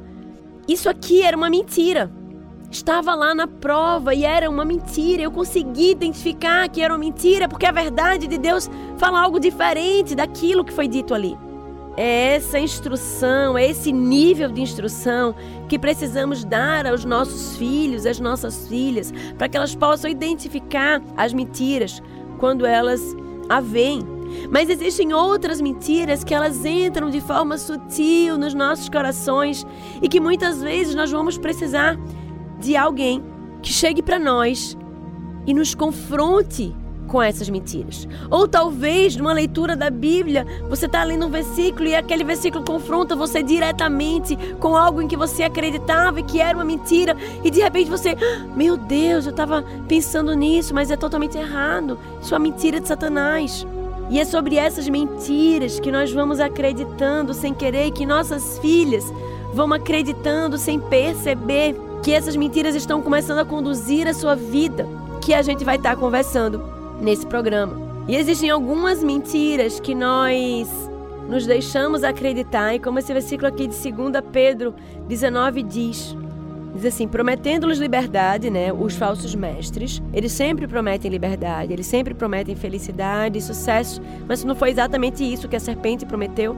isso 0.68 0.90
aqui 0.90 1.22
era 1.22 1.36
uma 1.36 1.50
mentira 1.50 2.12
estava 2.70 3.16
lá 3.16 3.34
na 3.34 3.48
prova 3.48 4.14
e 4.14 4.26
era 4.26 4.50
uma 4.50 4.66
mentira. 4.66 5.24
Eu 5.24 5.32
consegui 5.32 5.92
identificar 5.92 6.68
que 6.70 6.82
era 6.82 6.94
uma 6.94 7.00
mentira 7.00 7.48
porque 7.48 7.66
a 7.66 7.72
verdade 7.72 8.28
de 8.28 8.38
Deus 8.38 8.70
fala 8.98 9.22
algo 9.22 9.40
diferente 9.40 10.16
daquilo 10.16 10.64
que 10.64 10.74
foi 10.74 10.88
dito 10.88 11.14
ali. 11.14 11.38
É 11.96 12.36
essa 12.36 12.60
instrução, 12.60 13.58
é 13.58 13.68
esse 13.68 13.92
nível 13.92 14.52
de 14.52 14.62
instrução 14.62 15.34
que 15.68 15.80
precisamos 15.80 16.44
dar 16.44 16.86
aos 16.86 17.04
nossos 17.04 17.58
filhos, 17.58 18.06
às 18.06 18.20
nossas 18.20 18.68
filhas, 18.68 19.12
para 19.36 19.50
que 19.50 19.58
elas 19.58 19.74
possam 19.74 20.10
identificar 20.10 21.02
as 21.16 21.34
mentiras 21.34 22.02
quando 22.38 22.68
elas 22.68 23.02
a 23.50 23.60
veem. 23.60 24.07
Mas 24.50 24.70
existem 24.70 25.14
outras 25.14 25.60
mentiras 25.60 26.24
que 26.24 26.34
elas 26.34 26.66
entram 26.66 27.10
de 27.10 27.22
forma 27.22 27.58
sutil 27.58 28.38
nos 28.38 28.54
nossos 28.54 28.90
corações 28.90 29.66
e 30.02 30.08
que 30.08 30.20
muitas 30.20 30.62
vezes 30.62 30.96
nós 30.96 31.12
vamos 31.12 31.38
precisar 31.38 31.98
de 32.60 32.76
alguém 32.76 33.24
que 33.62 33.72
chegue 33.72 34.02
para 34.02 34.18
nós 34.20 34.78
e 35.46 35.54
nos 35.54 35.76
confronte 35.76 36.76
com 37.08 37.22
essas 37.22 37.50
mentiras. 37.50 38.08
Ou 38.30 38.48
talvez 38.48 39.16
numa 39.16 39.34
leitura 39.34 39.76
da 39.76 39.90
Bíblia, 39.90 40.46
você 40.70 40.86
está 40.86 41.04
lendo 41.04 41.26
um 41.26 41.30
versículo 41.30 41.88
e 41.88 41.96
aquele 41.96 42.24
versículo 42.24 42.64
confronta 42.64 43.16
você 43.16 43.42
diretamente 43.42 44.38
com 44.60 44.76
algo 44.76 45.02
em 45.02 45.08
que 45.08 45.16
você 45.16 45.44
acreditava 45.44 46.20
e 46.20 46.24
que 46.24 46.42
era 46.42 46.58
uma 46.58 46.66
mentira, 46.66 47.16
e 47.44 47.50
de 47.50 47.62
repente 47.62 47.90
você, 47.90 48.10
ah, 48.10 48.46
meu 48.56 48.78
Deus, 48.78 49.26
eu 49.26 49.32
estava 49.32 49.64
pensando 49.88 50.34
nisso, 50.34 50.74
mas 50.74 50.92
é 50.92 50.98
totalmente 50.98 51.38
errado. 51.38 51.98
Isso 52.22 52.34
é 52.34 52.38
uma 52.38 52.44
mentira 52.44 52.80
de 52.80 52.88
Satanás. 52.88 53.66
E 54.10 54.20
é 54.20 54.26
sobre 54.26 54.56
essas 54.58 54.88
mentiras 54.88 55.80
que 55.80 55.92
nós 55.92 56.12
vamos 56.12 56.40
acreditando 56.40 57.34
sem 57.34 57.54
querer, 57.54 57.92
que 57.92 58.06
nossas 58.06 58.58
filhas 58.60 59.04
vão 59.54 59.72
acreditando 59.74 60.58
sem 60.58 60.80
perceber 60.80 61.76
que 62.02 62.14
essas 62.14 62.36
mentiras 62.36 62.76
estão 62.76 63.02
começando 63.02 63.40
a 63.40 63.46
conduzir 63.46 64.08
a 64.08 64.14
sua 64.14 64.36
vida, 64.36 64.88
que 65.22 65.34
a 65.34 65.42
gente 65.42 65.66
vai 65.66 65.76
estar 65.76 65.96
conversando 65.98 66.62
nesse 67.02 67.26
programa. 67.26 67.76
E 68.08 68.16
existem 68.16 68.50
algumas 68.50 69.04
mentiras 69.04 69.80
que 69.80 69.94
nós 69.94 70.70
nos 71.28 71.46
deixamos 71.46 72.04
acreditar, 72.04 72.74
e 72.74 72.80
como 72.80 73.00
esse 73.00 73.12
versículo 73.12 73.50
aqui 73.50 73.68
de 73.68 73.92
2 73.92 74.24
Pedro 74.32 74.74
19 75.08 75.64
diz, 75.64 76.16
diz 76.78 76.86
assim: 76.86 77.08
prometendo-lhes 77.08 77.80
liberdade, 77.80 78.50
né? 78.50 78.72
Os 78.72 78.96
falsos 78.96 79.36
mestres, 79.36 80.02
eles 80.14 80.32
sempre 80.32 80.68
prometem 80.68 81.12
liberdade, 81.12 81.74
eles 81.74 81.88
sempre 81.88 82.14
prometem 82.14 82.56
felicidade 82.56 83.42
sucesso, 83.42 84.02
mas 84.28 84.44
não 84.44 84.56
foi 84.56 84.70
exatamente 84.70 85.24
isso 85.24 85.48
que 85.48 85.56
a 85.56 85.60
serpente 85.60 86.06
prometeu 86.06 86.56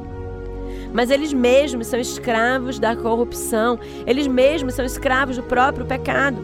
mas 0.93 1.09
eles 1.09 1.33
mesmos 1.33 1.87
são 1.87 1.99
escravos 1.99 2.79
da 2.79 2.95
corrupção, 2.95 3.79
eles 4.05 4.27
mesmos 4.27 4.73
são 4.73 4.85
escravos 4.85 5.37
do 5.37 5.43
próprio 5.43 5.85
pecado, 5.85 6.37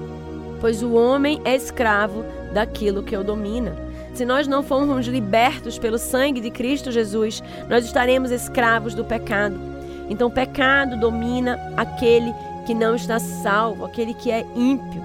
pois 0.60 0.84
o 0.84 0.94
homem 0.94 1.42
é 1.44 1.56
escravo 1.56 2.24
daquilo 2.54 3.04
que 3.04 3.16
o 3.16 3.24
domina. 3.24 3.76
Se 4.14 4.24
nós 4.24 4.48
não 4.48 4.64
formos 4.64 5.08
libertos 5.08 5.78
pelo 5.78 5.98
sangue 5.98 6.40
de 6.40 6.50
Cristo 6.50 6.92
Jesus, 6.92 7.44
nós 7.70 7.86
estaremos 7.86 8.32
escravos 8.32 8.94
do 8.94 9.04
pecado. 9.04 9.60
Então, 10.10 10.28
o 10.28 10.32
pecado 10.32 10.98
domina 10.98 11.60
aquele 11.76 12.34
que 12.66 12.74
não 12.74 12.96
está 12.96 13.20
salvo, 13.20 13.86
aquele 13.86 14.14
que 14.14 14.32
é 14.32 14.46
ímpio. 14.56 15.02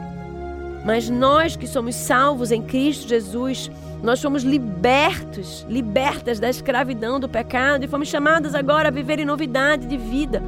Mas 0.85 1.09
nós 1.11 1.57
que 1.57 1.67
somos 1.67 1.95
salvos 1.95 2.51
em 2.51 2.63
Cristo 2.63 3.09
Jesus, 3.09 3.71
nós 4.03 4.21
fomos 4.21 4.43
libertos, 4.43 5.67
libertas 5.69 6.41
da 6.41 6.49
escravidão 6.49 7.21
do 7.21 7.29
pecado 7.29 7.85
e 7.85 7.89
fomos 7.89 8.09
chamadas 8.09 8.55
agora 8.55 8.89
a 8.89 8.91
viver 8.91 9.19
em 9.19 9.25
novidade 9.25 9.87
de 9.87 9.97
vida. 9.97 10.43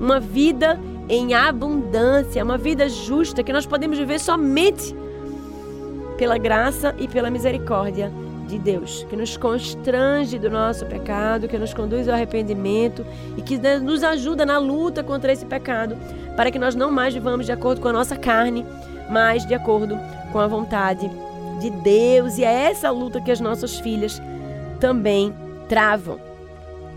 Uma 0.00 0.18
vida 0.18 0.80
em 1.08 1.34
abundância, 1.34 2.42
uma 2.42 2.56
vida 2.56 2.88
justa 2.88 3.42
que 3.42 3.52
nós 3.52 3.66
podemos 3.66 3.98
viver 3.98 4.18
somente 4.18 4.94
pela 6.16 6.38
graça 6.38 6.94
e 6.98 7.06
pela 7.06 7.30
misericórdia 7.30 8.10
de 8.48 8.58
Deus, 8.58 9.04
que 9.08 9.14
nos 9.14 9.36
constrange 9.36 10.38
do 10.38 10.50
nosso 10.50 10.86
pecado, 10.86 11.46
que 11.46 11.58
nos 11.58 11.74
conduz 11.74 12.08
ao 12.08 12.14
arrependimento 12.14 13.06
e 13.36 13.42
que 13.42 13.58
nos 13.78 14.02
ajuda 14.02 14.44
na 14.44 14.58
luta 14.58 15.04
contra 15.04 15.32
esse 15.32 15.44
pecado, 15.44 15.96
para 16.34 16.50
que 16.50 16.58
nós 16.58 16.74
não 16.74 16.90
mais 16.90 17.14
vivamos 17.14 17.46
de 17.46 17.52
acordo 17.52 17.80
com 17.80 17.88
a 17.88 17.92
nossa 17.92 18.16
carne, 18.16 18.64
mas 19.10 19.46
de 19.46 19.54
acordo 19.54 19.98
com 20.32 20.38
a 20.38 20.46
vontade 20.46 21.08
de 21.60 21.70
Deus, 21.70 22.38
e 22.38 22.44
é 22.44 22.70
essa 22.70 22.90
luta 22.90 23.20
que 23.20 23.30
as 23.30 23.40
nossas 23.40 23.78
filhas 23.78 24.20
também 24.80 25.34
travam. 25.68 26.18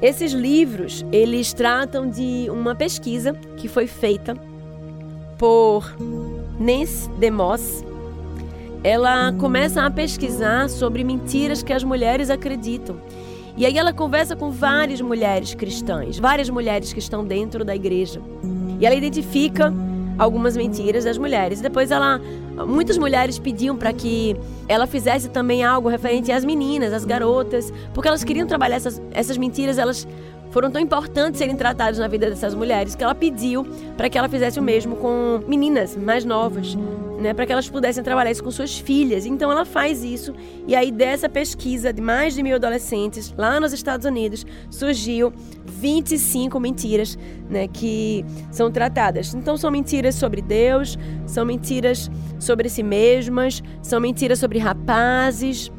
Esses 0.01 0.31
livros, 0.31 1.05
eles 1.11 1.53
tratam 1.53 2.09
de 2.09 2.47
uma 2.49 2.73
pesquisa 2.73 3.33
que 3.57 3.67
foi 3.67 3.85
feita 3.85 4.35
por 5.37 5.95
Nancy 6.59 7.09
DeMoss. 7.19 7.90
Ela 8.83 9.31
começa 9.33 9.83
a 9.83 9.91
pesquisar 9.91 10.69
sobre 10.69 11.03
mentiras 11.03 11.61
que 11.61 11.71
as 11.71 11.83
mulheres 11.83 12.29
acreditam. 12.29 12.97
E 13.55 13.65
aí 13.65 13.77
ela 13.77 13.93
conversa 13.93 14.35
com 14.35 14.49
várias 14.49 15.01
mulheres 15.01 15.53
cristãs, 15.53 16.17
várias 16.17 16.49
mulheres 16.49 16.91
que 16.93 16.99
estão 16.99 17.23
dentro 17.23 17.63
da 17.63 17.75
igreja. 17.75 18.21
E 18.79 18.85
ela 18.85 18.95
identifica 18.95 19.71
algumas 20.17 20.55
mentiras 20.57 21.03
das 21.03 21.17
mulheres. 21.17 21.61
Depois 21.61 21.91
ela 21.91 22.19
muitas 22.67 22.97
mulheres 22.97 23.39
pediam 23.39 23.75
para 23.75 23.93
que 23.93 24.35
ela 24.67 24.85
fizesse 24.85 25.29
também 25.29 25.63
algo 25.63 25.89
referente 25.89 26.31
às 26.31 26.45
meninas, 26.45 26.93
às 26.93 27.05
garotas, 27.05 27.73
porque 27.93 28.07
elas 28.07 28.23
queriam 28.23 28.47
trabalhar 28.47 28.75
essas, 28.75 29.01
essas 29.11 29.37
mentiras, 29.37 29.77
elas 29.77 30.07
foram 30.51 30.69
tão 30.69 30.81
importantes 30.81 31.39
serem 31.39 31.55
tratadas 31.55 31.97
na 31.97 32.07
vida 32.07 32.29
dessas 32.29 32.53
mulheres 32.53 32.93
que 32.93 33.03
ela 33.03 33.15
pediu 33.15 33.65
para 33.95 34.09
que 34.09 34.17
ela 34.17 34.27
fizesse 34.27 34.59
o 34.59 34.63
mesmo 34.63 34.97
com 34.97 35.39
meninas 35.47 35.95
mais 35.95 36.25
novas, 36.25 36.77
né, 37.21 37.33
para 37.33 37.45
que 37.45 37.51
elas 37.51 37.69
pudessem 37.69 38.03
trabalhar 38.03 38.31
isso 38.31 38.43
com 38.43 38.51
suas 38.51 38.77
filhas. 38.77 39.25
Então 39.25 39.51
ela 39.51 39.63
faz 39.63 40.03
isso 40.03 40.33
e 40.67 40.75
aí 40.75 40.91
dessa 40.91 41.29
pesquisa 41.29 41.93
de 41.93 42.01
mais 42.01 42.33
de 42.33 42.41
mil 42.41 42.55
adolescentes 42.55 43.33
lá 43.37 43.59
nos 43.59 43.71
Estados 43.71 44.05
Unidos 44.05 44.45
surgiu 44.69 45.31
25 45.65 46.59
mentiras, 46.59 47.17
né, 47.49 47.67
que 47.67 48.25
são 48.51 48.71
tratadas. 48.71 49.33
Então 49.33 49.55
são 49.55 49.69
mentiras 49.69 50.15
sobre 50.15 50.41
Deus, 50.41 50.97
são 51.27 51.45
mentiras 51.45 52.09
sobre 52.39 52.67
si 52.67 52.83
mesmas, 52.83 53.61
são 53.81 53.99
mentiras 53.99 54.39
sobre 54.39 54.57
rapazes. 54.57 55.71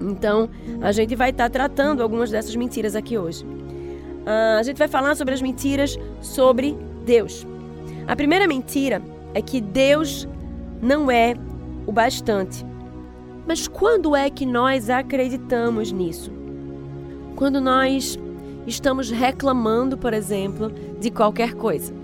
Então 0.00 0.50
a 0.82 0.90
gente 0.90 1.14
vai 1.14 1.30
estar 1.30 1.44
tá 1.44 1.50
tratando 1.50 2.02
algumas 2.02 2.30
dessas 2.30 2.56
mentiras 2.56 2.96
aqui 2.96 3.16
hoje. 3.16 3.44
Uh, 3.44 4.58
a 4.58 4.62
gente 4.62 4.76
vai 4.76 4.88
falar 4.88 5.14
sobre 5.14 5.32
as 5.32 5.40
mentiras 5.40 5.98
sobre 6.20 6.76
Deus. 7.06 7.46
A 8.06 8.16
primeira 8.16 8.46
mentira 8.46 9.00
é 9.34 9.40
que 9.40 9.60
Deus 9.60 10.28
não 10.80 11.10
é 11.10 11.34
o 11.86 11.92
bastante. 11.92 12.64
Mas 13.46 13.66
quando 13.66 14.14
é 14.14 14.30
que 14.30 14.46
nós 14.46 14.90
acreditamos 14.90 15.90
nisso? 15.92 16.32
Quando 17.36 17.60
nós 17.60 18.18
estamos 18.66 19.10
reclamando, 19.10 19.96
por 19.96 20.12
exemplo, 20.12 20.70
de 20.98 21.10
qualquer 21.10 21.54
coisa. 21.54 22.00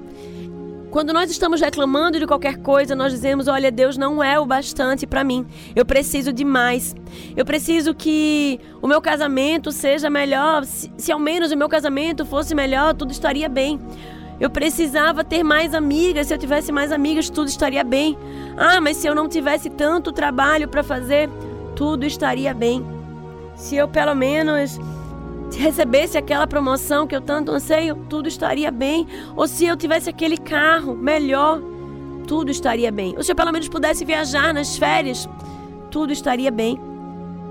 Quando 0.90 1.12
nós 1.12 1.30
estamos 1.30 1.61
reclamando 1.61 2.18
de 2.18 2.26
qualquer 2.26 2.56
coisa, 2.59 2.95
nós 2.95 3.12
dizemos: 3.12 3.49
Olha, 3.49 3.71
Deus 3.71 3.99
não 3.99 4.23
é 4.25 4.40
o 4.40 4.47
bastante 4.47 5.06
para 5.06 5.23
mim. 5.23 5.45
Eu 5.75 5.85
preciso 5.85 6.33
de 6.33 6.45
mais. 6.45 6.95
Eu 7.37 7.45
preciso 7.45 7.95
que 7.95 8.59
o 8.80 8.87
meu 8.87 9.00
casamento 9.00 9.71
seja 9.71 10.09
melhor. 10.09 10.64
Se, 10.64 10.90
se 10.97 11.12
ao 11.12 11.18
menos 11.18 11.52
o 11.52 11.56
meu 11.56 11.68
casamento 11.68 12.25
fosse 12.25 12.54
melhor, 12.54 12.95
tudo 12.95 13.11
estaria 13.11 13.49
bem. 13.49 13.78
Eu 14.38 14.50
precisava 14.50 15.24
ter 15.24 15.42
mais 15.42 15.74
amigas. 15.74 16.26
Se 16.26 16.34
eu 16.34 16.38
tivesse 16.38 16.70
mais 16.70 16.92
amigas, 16.92 17.30
tudo 17.30 17.48
estaria 17.48 17.82
bem. 17.82 18.18
Ah, 18.56 18.80
mas 18.80 18.98
se 18.98 19.06
eu 19.06 19.14
não 19.14 19.28
tivesse 19.28 19.70
tanto 19.70 20.12
trabalho 20.12 20.68
para 20.68 20.82
fazer, 20.82 21.30
tudo 21.74 22.04
estaria 22.04 22.52
bem. 22.52 22.84
Se 23.54 23.76
eu 23.76 23.88
pelo 23.88 24.14
menos 24.14 24.78
se 25.50 25.58
recebesse 25.58 26.18
aquela 26.18 26.46
promoção 26.46 27.06
que 27.06 27.14
eu 27.14 27.20
tanto 27.20 27.52
anseio, 27.52 27.96
tudo 28.08 28.28
estaria 28.28 28.70
bem. 28.70 29.06
Ou 29.34 29.48
se 29.48 29.64
eu 29.64 29.76
tivesse 29.76 30.10
aquele 30.10 30.36
carro 30.36 30.94
melhor, 30.94 31.60
tudo 32.26 32.50
estaria 32.50 32.90
bem. 32.92 33.14
Ou 33.16 33.22
se 33.22 33.32
eu 33.32 33.36
pelo 33.36 33.52
menos 33.52 33.68
pudesse 33.68 34.04
viajar 34.04 34.52
nas 34.52 34.76
férias, 34.76 35.28
tudo 35.90 36.12
estaria 36.12 36.50
bem. 36.50 36.78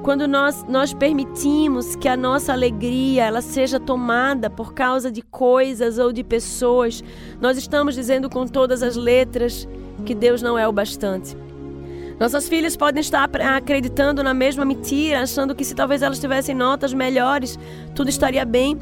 Quando 0.06 0.28
nós, 0.28 0.64
nós 0.70 0.94
permitimos 0.94 1.96
que 1.96 2.08
a 2.08 2.16
nossa 2.16 2.54
alegria 2.54 3.26
ela 3.26 3.42
seja 3.42 3.80
tomada 3.80 4.52
por 4.52 4.72
causa 4.72 5.10
de 5.10 5.24
coisas 5.24 5.98
ou 5.98 6.14
de 6.14 6.24
pessoas, 6.24 7.04
nós 7.42 7.58
estamos 7.58 7.96
dizendo 7.96 8.30
com 8.30 8.46
todas 8.46 8.84
as 8.84 8.96
letras 8.96 9.68
que 10.06 10.14
Deus 10.14 10.44
não 10.44 10.60
é 10.60 10.68
o 10.68 10.72
bastante. 10.72 11.36
Nossas 12.20 12.48
filhas 12.48 12.78
podem 12.78 13.02
estar 13.02 13.28
acreditando 13.58 14.22
na 14.22 14.32
mesma 14.32 14.64
mentira, 14.64 15.24
achando 15.24 15.56
que 15.56 15.66
se 15.66 15.74
talvez 15.74 16.04
elas 16.04 16.20
tivessem 16.20 16.54
notas 16.54 16.94
melhores, 16.94 17.58
tudo 17.96 18.08
estaria 18.08 18.46
bem. 18.46 18.78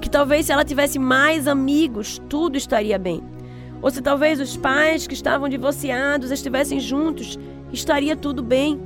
Que 0.00 0.08
talvez 0.08 0.46
se 0.46 0.52
ela 0.52 0.64
tivesse 0.64 0.96
mais 0.96 1.48
amigos, 1.48 2.22
tudo 2.28 2.56
estaria 2.56 3.00
bem. 3.00 3.20
Ou 3.82 3.90
se 3.90 4.00
talvez 4.00 4.40
os 4.40 4.56
pais 4.56 5.08
que 5.08 5.14
estavam 5.14 5.48
divorciados 5.48 6.30
estivessem 6.30 6.78
juntos, 6.78 7.36
estaria 7.72 8.14
tudo 8.14 8.44
bem. 8.44 8.80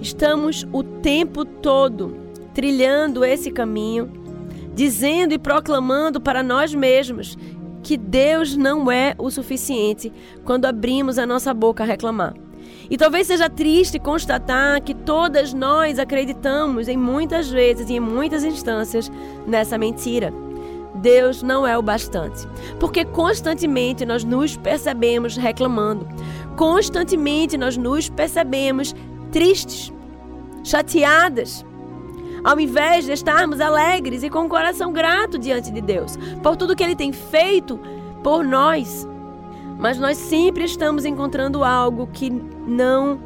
Estamos 0.00 0.66
o 0.72 0.82
tempo 0.82 1.44
todo 1.44 2.16
trilhando 2.54 3.24
esse 3.24 3.50
caminho, 3.50 4.10
dizendo 4.74 5.34
e 5.34 5.38
proclamando 5.38 6.20
para 6.20 6.42
nós 6.42 6.74
mesmos 6.74 7.36
que 7.82 7.96
Deus 7.96 8.56
não 8.56 8.90
é 8.90 9.14
o 9.18 9.30
suficiente 9.30 10.12
quando 10.44 10.64
abrimos 10.64 11.18
a 11.18 11.26
nossa 11.26 11.52
boca 11.54 11.82
a 11.82 11.86
reclamar. 11.86 12.34
E 12.90 12.96
talvez 12.96 13.26
seja 13.26 13.48
triste 13.48 13.98
constatar 13.98 14.80
que 14.82 14.94
todas 14.94 15.52
nós 15.52 15.98
acreditamos 15.98 16.88
em 16.88 16.96
muitas 16.96 17.48
vezes 17.48 17.88
e 17.88 17.94
em 17.94 18.00
muitas 18.00 18.44
instâncias 18.44 19.10
nessa 19.46 19.78
mentira. 19.78 20.32
Deus 20.96 21.42
não 21.42 21.66
é 21.66 21.76
o 21.76 21.82
bastante, 21.82 22.46
porque 22.80 23.04
constantemente 23.04 24.06
nós 24.06 24.24
nos 24.24 24.56
percebemos 24.56 25.36
reclamando, 25.36 26.08
constantemente 26.56 27.58
nós 27.58 27.76
nos 27.76 28.08
percebemos 28.08 28.94
tristes, 29.36 29.92
chateadas, 30.64 31.62
ao 32.42 32.58
invés 32.58 33.04
de 33.04 33.12
estarmos 33.12 33.60
alegres 33.60 34.22
e 34.22 34.30
com 34.30 34.46
o 34.46 34.48
coração 34.48 34.94
grato 34.94 35.38
diante 35.38 35.70
de 35.70 35.82
Deus 35.82 36.16
por 36.42 36.56
tudo 36.56 36.74
que 36.74 36.82
Ele 36.82 36.96
tem 36.96 37.12
feito 37.12 37.78
por 38.24 38.42
nós. 38.42 39.06
Mas 39.78 39.98
nós 39.98 40.16
sempre 40.16 40.64
estamos 40.64 41.04
encontrando 41.04 41.62
algo 41.62 42.06
que 42.06 42.30
não 42.30 43.20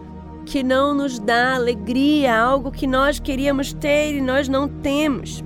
que 0.45 0.64
não 0.64 0.95
nos 0.95 1.21
dá 1.21 1.55
alegria, 1.55 2.37
algo 2.37 2.73
que 2.73 2.88
nós 2.88 3.21
queríamos 3.21 3.73
ter 3.73 4.17
e 4.17 4.21
nós 4.21 4.49
não 4.49 4.67
temos. 4.67 5.45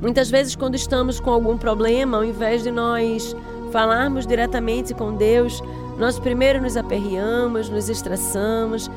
Muitas 0.00 0.30
vezes 0.30 0.54
quando 0.54 0.76
estamos 0.76 1.18
com 1.18 1.30
algum 1.30 1.58
problema, 1.58 2.18
ao 2.18 2.24
invés 2.24 2.62
de 2.62 2.70
nós 2.70 3.34
falarmos 3.72 4.24
diretamente 4.24 4.94
com 4.94 5.16
Deus, 5.16 5.60
nós 5.98 6.16
primeiro 6.16 6.62
nos 6.62 6.76
aperreamos, 6.76 7.68
nos 7.68 7.88
estressamos, 7.88 8.88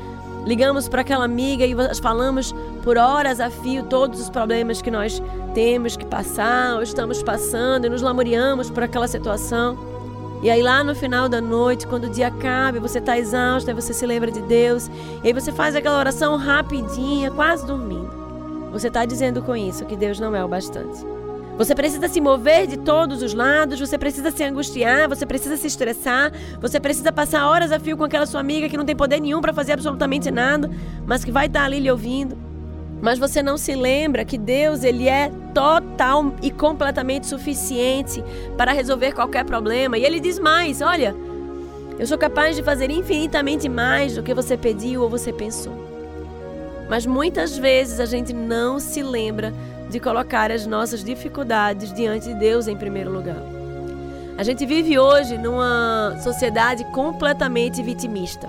ligamos 0.44 0.88
para 0.88 1.02
aquela 1.02 1.24
amiga 1.24 1.64
e 1.64 1.74
falamos 2.00 2.54
por 2.82 2.96
horas 2.96 3.40
a 3.40 3.50
fio 3.50 3.84
todos 3.84 4.20
os 4.20 4.30
problemas 4.30 4.80
que 4.80 4.90
nós 4.90 5.22
temos 5.54 5.96
que 5.96 6.04
passar 6.04 6.76
ou 6.76 6.82
estamos 6.82 7.22
passando 7.22 7.86
e 7.86 7.90
nos 7.90 8.02
lamuriamos 8.02 8.70
por 8.70 8.82
aquela 8.82 9.08
situação. 9.08 9.78
E 10.42 10.48
aí 10.48 10.62
lá 10.62 10.82
no 10.82 10.94
final 10.94 11.28
da 11.28 11.40
noite, 11.40 11.86
quando 11.86 12.04
o 12.04 12.10
dia 12.10 12.28
acaba 12.28 12.80
você 12.80 12.98
está 12.98 13.18
exausto, 13.18 13.68
aí 13.68 13.74
você 13.74 13.92
se 13.92 14.06
lembra 14.06 14.30
de 14.30 14.40
Deus, 14.40 14.90
e 15.22 15.26
aí 15.26 15.32
você 15.34 15.52
faz 15.52 15.76
aquela 15.76 15.98
oração 15.98 16.36
rapidinha, 16.36 17.30
quase 17.30 17.66
dormindo. 17.66 18.10
Você 18.72 18.88
está 18.88 19.04
dizendo 19.04 19.42
com 19.42 19.54
isso 19.54 19.84
que 19.84 19.96
Deus 19.96 20.18
não 20.18 20.34
é 20.34 20.42
o 20.42 20.48
bastante. 20.48 21.04
Você 21.60 21.74
precisa 21.74 22.08
se 22.08 22.22
mover 22.22 22.66
de 22.66 22.78
todos 22.78 23.22
os 23.22 23.34
lados, 23.34 23.78
você 23.78 23.98
precisa 23.98 24.30
se 24.30 24.42
angustiar, 24.42 25.06
você 25.06 25.26
precisa 25.26 25.58
se 25.58 25.66
estressar, 25.66 26.32
você 26.58 26.80
precisa 26.80 27.12
passar 27.12 27.46
horas 27.46 27.70
a 27.70 27.78
fio 27.78 27.98
com 27.98 28.04
aquela 28.04 28.24
sua 28.24 28.40
amiga 28.40 28.66
que 28.66 28.78
não 28.78 28.84
tem 28.86 28.96
poder 28.96 29.20
nenhum 29.20 29.42
para 29.42 29.52
fazer 29.52 29.74
absolutamente 29.74 30.30
nada, 30.30 30.70
mas 31.06 31.22
que 31.22 31.30
vai 31.30 31.48
estar 31.48 31.60
tá 31.60 31.66
ali 31.66 31.78
lhe 31.78 31.90
ouvindo. 31.90 32.34
Mas 33.02 33.18
você 33.18 33.42
não 33.42 33.58
se 33.58 33.74
lembra 33.74 34.24
que 34.24 34.38
Deus, 34.38 34.82
ele 34.82 35.06
é 35.06 35.30
total 35.52 36.34
e 36.40 36.50
completamente 36.50 37.26
suficiente 37.26 38.24
para 38.56 38.72
resolver 38.72 39.12
qualquer 39.12 39.44
problema. 39.44 39.98
E 39.98 40.04
ele 40.06 40.18
diz 40.18 40.38
mais, 40.38 40.80
olha, 40.80 41.14
eu 41.98 42.06
sou 42.06 42.16
capaz 42.16 42.56
de 42.56 42.62
fazer 42.62 42.90
infinitamente 42.90 43.68
mais 43.68 44.14
do 44.14 44.22
que 44.22 44.32
você 44.32 44.56
pediu 44.56 45.02
ou 45.02 45.10
você 45.10 45.30
pensou. 45.30 45.90
Mas 46.88 47.04
muitas 47.04 47.58
vezes 47.58 48.00
a 48.00 48.06
gente 48.06 48.32
não 48.32 48.80
se 48.80 49.02
lembra 49.02 49.52
de 49.90 50.00
colocar 50.00 50.50
as 50.50 50.66
nossas 50.66 51.04
dificuldades 51.04 51.92
diante 51.92 52.28
de 52.28 52.34
Deus 52.34 52.68
em 52.68 52.76
primeiro 52.76 53.12
lugar. 53.12 53.42
A 54.38 54.42
gente 54.42 54.64
vive 54.64 54.98
hoje 54.98 55.36
numa 55.36 56.16
sociedade 56.22 56.84
completamente 56.92 57.82
vitimista. 57.82 58.48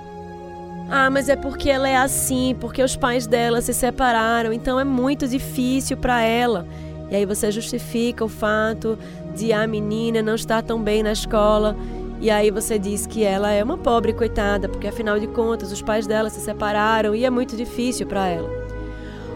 Ah, 0.88 1.10
mas 1.10 1.28
é 1.28 1.36
porque 1.36 1.68
ela 1.68 1.88
é 1.88 1.96
assim, 1.96 2.56
porque 2.58 2.82
os 2.82 2.96
pais 2.96 3.26
dela 3.26 3.60
se 3.60 3.74
separaram, 3.74 4.52
então 4.52 4.78
é 4.78 4.84
muito 4.84 5.28
difícil 5.28 5.96
para 5.96 6.22
ela. 6.22 6.66
E 7.10 7.16
aí 7.16 7.26
você 7.26 7.50
justifica 7.50 8.24
o 8.24 8.28
fato 8.28 8.98
de 9.34 9.52
a 9.52 9.66
menina 9.66 10.22
não 10.22 10.34
estar 10.34 10.62
tão 10.62 10.82
bem 10.82 11.02
na 11.02 11.12
escola. 11.12 11.76
E 12.20 12.30
aí 12.30 12.50
você 12.50 12.78
diz 12.78 13.06
que 13.06 13.24
ela 13.24 13.50
é 13.50 13.62
uma 13.62 13.76
pobre 13.76 14.12
coitada, 14.12 14.68
porque 14.68 14.86
afinal 14.86 15.18
de 15.18 15.26
contas 15.26 15.72
os 15.72 15.82
pais 15.82 16.06
dela 16.06 16.30
se 16.30 16.40
separaram 16.40 17.14
e 17.14 17.24
é 17.24 17.30
muito 17.30 17.56
difícil 17.56 18.06
para 18.06 18.28
ela. 18.28 18.48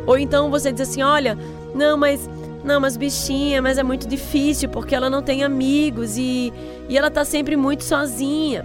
Ou 0.07 0.17
então 0.17 0.51
você 0.51 0.73
diz 0.73 0.89
assim: 0.89 1.03
olha, 1.03 1.37
não, 1.77 1.97
mas. 1.97 2.29
Não, 2.65 2.81
mas 2.81 2.97
bichinha, 2.97 3.63
mas 3.63 3.79
é 3.79 3.83
muito 3.85 4.09
difícil 4.09 4.69
porque 4.69 4.93
ela 4.93 5.09
não 5.09 5.23
tem 5.23 5.45
amigos 5.45 6.19
e, 6.19 6.53
e 6.89 6.99
ela 6.99 7.09
tá 7.09 7.25
sempre 7.25 7.55
muito 7.55 7.85
sozinha. 7.85 8.65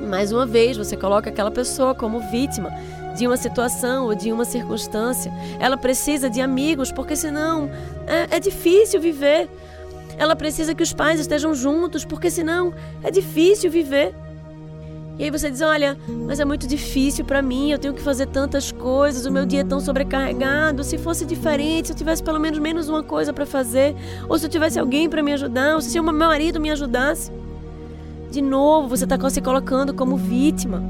Mais 0.00 0.32
uma 0.32 0.44
vez, 0.44 0.76
você 0.76 0.96
coloca 0.96 1.30
aquela 1.30 1.52
pessoa 1.52 1.94
como 1.94 2.18
vítima 2.18 2.68
de 3.16 3.26
uma 3.26 3.36
situação 3.36 4.06
ou 4.06 4.14
de 4.14 4.32
uma 4.32 4.44
circunstância. 4.44 5.32
Ela 5.60 5.76
precisa 5.76 6.28
de 6.28 6.40
amigos, 6.40 6.90
porque 6.90 7.14
senão 7.14 7.70
é, 8.06 8.36
é 8.36 8.40
difícil 8.40 9.00
viver. 9.00 9.48
Ela 10.18 10.34
precisa 10.34 10.74
que 10.74 10.82
os 10.82 10.92
pais 10.92 11.20
estejam 11.20 11.54
juntos, 11.54 12.04
porque 12.04 12.30
senão 12.30 12.74
é 13.02 13.10
difícil 13.10 13.70
viver. 13.70 14.14
E 15.18 15.24
aí 15.24 15.30
você 15.30 15.50
diz: 15.50 15.62
Olha, 15.62 15.96
mas 16.26 16.40
é 16.40 16.44
muito 16.44 16.66
difícil 16.66 17.24
para 17.24 17.40
mim, 17.40 17.70
eu 17.70 17.78
tenho 17.78 17.94
que 17.94 18.02
fazer 18.02 18.26
tantas 18.26 18.70
coisas, 18.70 19.24
o 19.24 19.30
meu 19.30 19.46
dia 19.46 19.62
é 19.62 19.64
tão 19.64 19.80
sobrecarregado. 19.80 20.84
Se 20.84 20.98
fosse 20.98 21.24
diferente, 21.24 21.88
se 21.88 21.92
eu 21.92 21.96
tivesse 21.96 22.22
pelo 22.22 22.38
menos 22.38 22.58
menos 22.58 22.88
uma 22.88 23.02
coisa 23.02 23.32
para 23.32 23.46
fazer, 23.46 23.94
ou 24.28 24.38
se 24.38 24.46
eu 24.46 24.50
tivesse 24.50 24.78
alguém 24.78 25.08
para 25.08 25.22
me 25.22 25.32
ajudar, 25.32 25.74
ou 25.74 25.80
se 25.80 25.98
o 25.98 26.02
meu 26.02 26.12
marido 26.12 26.60
me 26.60 26.70
ajudasse. 26.70 27.32
De 28.30 28.42
novo, 28.42 28.88
você 28.88 29.04
está 29.04 29.30
se 29.30 29.40
colocando 29.40 29.94
como 29.94 30.16
vítima. 30.16 30.82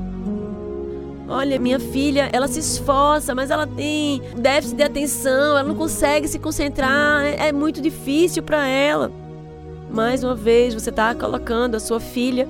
Olha, 1.28 1.58
minha 1.58 1.78
filha, 1.78 2.28
ela 2.32 2.46
se 2.46 2.60
esforça, 2.60 3.34
mas 3.34 3.50
ela 3.50 3.66
tem 3.66 4.22
déficit 4.36 4.76
de 4.76 4.82
atenção, 4.82 5.58
ela 5.58 5.64
não 5.64 5.74
consegue 5.74 6.28
se 6.28 6.38
concentrar, 6.38 7.24
é, 7.24 7.48
é 7.48 7.52
muito 7.52 7.80
difícil 7.80 8.42
para 8.42 8.66
ela. 8.66 9.12
Mais 9.90 10.22
uma 10.22 10.34
vez, 10.34 10.72
você 10.72 10.90
está 10.90 11.14
colocando 11.14 11.74
a 11.74 11.80
sua 11.80 11.98
filha 11.98 12.48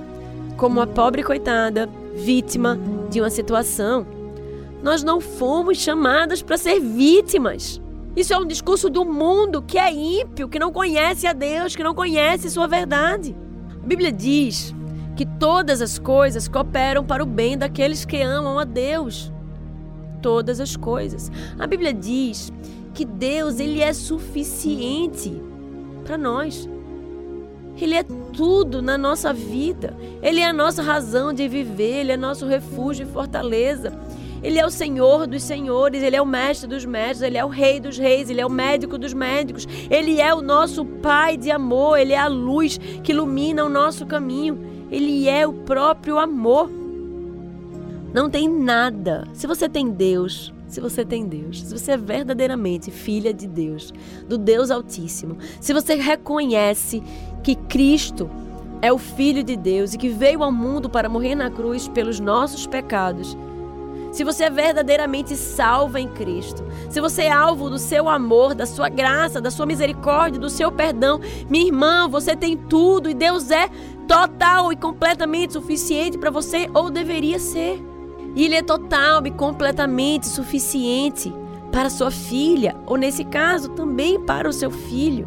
como 0.57 0.81
a 0.81 0.87
pobre 0.87 1.23
coitada, 1.23 1.89
vítima 2.15 2.79
de 3.11 3.21
uma 3.21 3.31
situação. 3.31 4.07
Nós 4.83 5.03
não 5.03 5.21
fomos 5.21 5.79
chamadas 5.79 6.43
para 6.43 6.57
ser 6.57 6.81
vítimas. 6.81 7.81
Isso 8.15 8.33
é 8.33 8.39
um 8.39 8.47
discurso 8.47 8.89
do 8.89 9.05
mundo 9.05 9.61
que 9.61 9.79
é 9.79 9.93
ímpio, 9.93 10.49
que 10.49 10.59
não 10.59 10.73
conhece 10.73 11.27
a 11.27 11.33
Deus, 11.33 11.77
que 11.77 11.83
não 11.83 11.95
conhece 11.95 12.51
sua 12.51 12.67
verdade. 12.67 13.37
A 13.83 13.87
Bíblia 13.87 14.11
diz 14.11 14.75
que 15.17 15.27
todas 15.27 15.83
as 15.83 15.99
coisas 15.99 16.49
cooperam 16.49 17.05
para 17.05 17.23
o 17.23 17.27
bem 17.27 17.59
daqueles 17.59 18.05
que 18.05 18.21
amam 18.23 18.59
a 18.59 18.65
Deus. 18.65 19.33
Todas 20.23 20.61
as 20.61 20.77
coisas. 20.77 21.31
A 21.59 21.67
Bíblia 21.67 21.93
diz 21.93 22.53
que 22.95 23.05
Deus 23.05 23.61
ele 23.61 23.83
é 23.83 23.93
suficiente 23.93 25.41
para 26.05 26.17
nós. 26.17 26.69
Ele 27.81 27.95
é 27.95 28.03
tudo 28.03 28.81
na 28.81 28.97
nossa 28.97 29.33
vida. 29.33 29.97
Ele 30.23 30.41
é 30.41 30.47
a 30.47 30.53
nossa 30.53 30.83
razão 30.83 31.33
de 31.33 31.47
viver, 31.49 32.01
ele 32.01 32.13
é 32.13 32.17
nosso 32.17 32.47
refúgio 32.47 33.07
e 33.07 33.13
fortaleza. 33.13 33.93
Ele 34.43 34.59
é 34.59 34.67
o 34.67 34.71
Senhor 34.71 35.27
dos 35.27 35.43
senhores, 35.43 36.03
ele 36.03 36.15
é 36.15 36.23
o 36.23 36.27
mestre 36.27 36.69
dos 36.69 36.85
mestres, 36.85 37.23
ele 37.23 37.39
é 37.39 37.45
o 37.45 37.49
rei 37.49 37.81
dos 37.81 37.99
reis, 37.99 38.31
ele 38.31 38.41
é 38.41 38.47
o 38.47 38.51
médico 38.51 38.97
dos 38.97 39.13
médicos. 39.13 39.67
Ele 39.91 40.21
é 40.21 40.33
o 40.35 40.43
nosso 40.43 40.85
pai 40.85 41.37
de 41.37 41.51
amor, 41.51 41.99
ele 41.99 42.13
é 42.13 42.19
a 42.19 42.29
luz 42.29 42.79
que 43.03 43.13
ilumina 43.13 43.65
o 43.65 43.69
nosso 43.69 44.07
caminho. 44.07 44.87
Ele 44.91 45.29
é 45.29 45.47
o 45.47 45.53
próprio 45.53 46.19
amor. 46.19 46.71
Não 48.15 48.31
tem 48.31 48.49
nada. 48.49 49.27
Se 49.33 49.47
você 49.47 49.69
tem 49.69 49.91
Deus, 49.91 50.53
se 50.77 50.81
você 50.81 51.07
tem 51.07 51.27
Deus, 51.27 51.63
se 51.63 51.79
você 51.79 51.93
é 51.93 51.97
verdadeiramente 51.97 52.91
filha 52.91 53.33
de 53.33 53.47
Deus, 53.47 53.95
do 54.29 54.37
Deus 54.37 54.71
Altíssimo, 54.71 55.39
se 55.59 55.73
você 55.73 55.95
reconhece 55.95 57.03
que 57.43 57.55
Cristo 57.55 58.29
é 58.83 58.93
o 58.93 58.99
Filho 58.99 59.43
de 59.43 59.57
Deus 59.57 59.95
e 59.95 59.99
que 59.99 60.11
veio 60.11 60.43
ao 60.43 60.53
mundo 60.53 60.91
para 60.91 61.09
morrer 61.09 61.35
na 61.35 61.51
cruz 61.51 61.89
pelos 61.89 62.21
nossos 62.21 62.67
pecados, 62.67 63.35
se 64.13 64.23
você 64.23 64.45
é 64.45 64.51
verdadeiramente 64.51 65.35
salva 65.35 65.99
em 65.99 66.09
Cristo, 66.09 66.63
se 66.91 67.01
você 67.01 67.23
é 67.23 67.33
alvo 67.33 67.71
do 67.71 67.79
seu 67.79 68.07
amor, 68.07 68.55
da 68.55 68.67
sua 68.67 68.91
graça, 68.91 69.41
da 69.41 69.51
sua 69.51 69.65
misericórdia, 69.65 70.39
do 70.39 70.51
seu 70.51 70.71
perdão, 70.71 71.19
minha 71.49 71.65
irmã, 71.65 72.07
você 72.07 72.37
tem 72.37 72.55
tudo 72.55 73.09
e 73.09 73.15
Deus 73.15 73.51
é 73.51 73.71
total 74.07 74.71
e 74.71 74.77
completamente 74.77 75.55
suficiente 75.55 76.19
para 76.19 76.31
você, 76.31 76.69
ou 76.75 76.91
deveria 76.91 77.39
ser. 77.39 77.96
E 78.37 78.45
Ele 78.45 78.55
é 78.55 78.63
total 78.63 79.27
e 79.27 79.31
completamente 79.31 80.29
suficiente 80.29 81.33
para 81.73 81.91
sua 81.91 82.11
filha, 82.11 82.77
ou 82.87 82.97
nesse 82.97 83.25
caso, 83.25 83.71
também 83.71 84.21
para 84.21 84.49
o 84.49 84.53
seu 84.53 84.71
filho. 84.71 85.27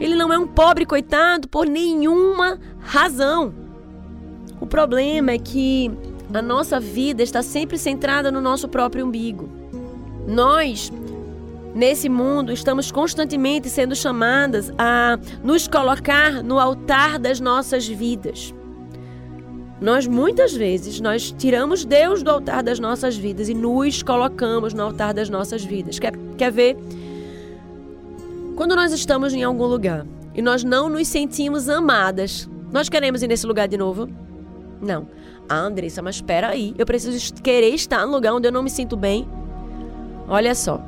Ele 0.00 0.14
não 0.14 0.32
é 0.32 0.38
um 0.38 0.46
pobre 0.46 0.86
coitado 0.86 1.48
por 1.48 1.66
nenhuma 1.66 2.58
razão. 2.78 3.52
O 4.60 4.66
problema 4.66 5.32
é 5.32 5.38
que 5.38 5.90
a 6.32 6.40
nossa 6.40 6.80
vida 6.80 7.22
está 7.22 7.42
sempre 7.42 7.76
centrada 7.76 8.30
no 8.30 8.40
nosso 8.40 8.68
próprio 8.68 9.04
umbigo. 9.04 9.48
Nós, 10.26 10.92
nesse 11.74 12.08
mundo, 12.08 12.52
estamos 12.52 12.90
constantemente 12.90 13.68
sendo 13.68 13.94
chamadas 13.94 14.72
a 14.78 15.18
nos 15.42 15.66
colocar 15.66 16.42
no 16.42 16.58
altar 16.58 17.18
das 17.18 17.40
nossas 17.40 17.86
vidas. 17.86 18.54
Nós 19.82 20.06
muitas 20.06 20.54
vezes 20.54 21.00
nós 21.00 21.34
tiramos 21.36 21.84
Deus 21.84 22.22
do 22.22 22.30
altar 22.30 22.62
das 22.62 22.78
nossas 22.78 23.16
vidas 23.16 23.48
e 23.48 23.54
nos 23.54 24.00
colocamos 24.00 24.72
no 24.72 24.84
altar 24.84 25.12
das 25.12 25.28
nossas 25.28 25.64
vidas. 25.64 25.98
Quer, 25.98 26.12
quer 26.38 26.52
ver? 26.52 26.76
Quando 28.54 28.76
nós 28.76 28.92
estamos 28.92 29.34
em 29.34 29.42
algum 29.42 29.66
lugar 29.66 30.06
e 30.36 30.40
nós 30.40 30.62
não 30.62 30.88
nos 30.88 31.08
sentimos 31.08 31.68
amadas, 31.68 32.48
nós 32.70 32.88
queremos 32.88 33.24
ir 33.24 33.26
nesse 33.26 33.44
lugar 33.44 33.66
de 33.66 33.76
novo? 33.76 34.08
Não. 34.80 35.08
Ah, 35.48 35.58
Andressa, 35.58 36.00
mas 36.00 36.14
espera 36.14 36.50
aí. 36.50 36.72
Eu 36.78 36.86
preciso 36.86 37.34
querer 37.42 37.74
estar 37.74 38.06
no 38.06 38.12
lugar 38.12 38.34
onde 38.34 38.46
eu 38.46 38.52
não 38.52 38.62
me 38.62 38.70
sinto 38.70 38.96
bem. 38.96 39.28
Olha 40.28 40.54
só. 40.54 40.80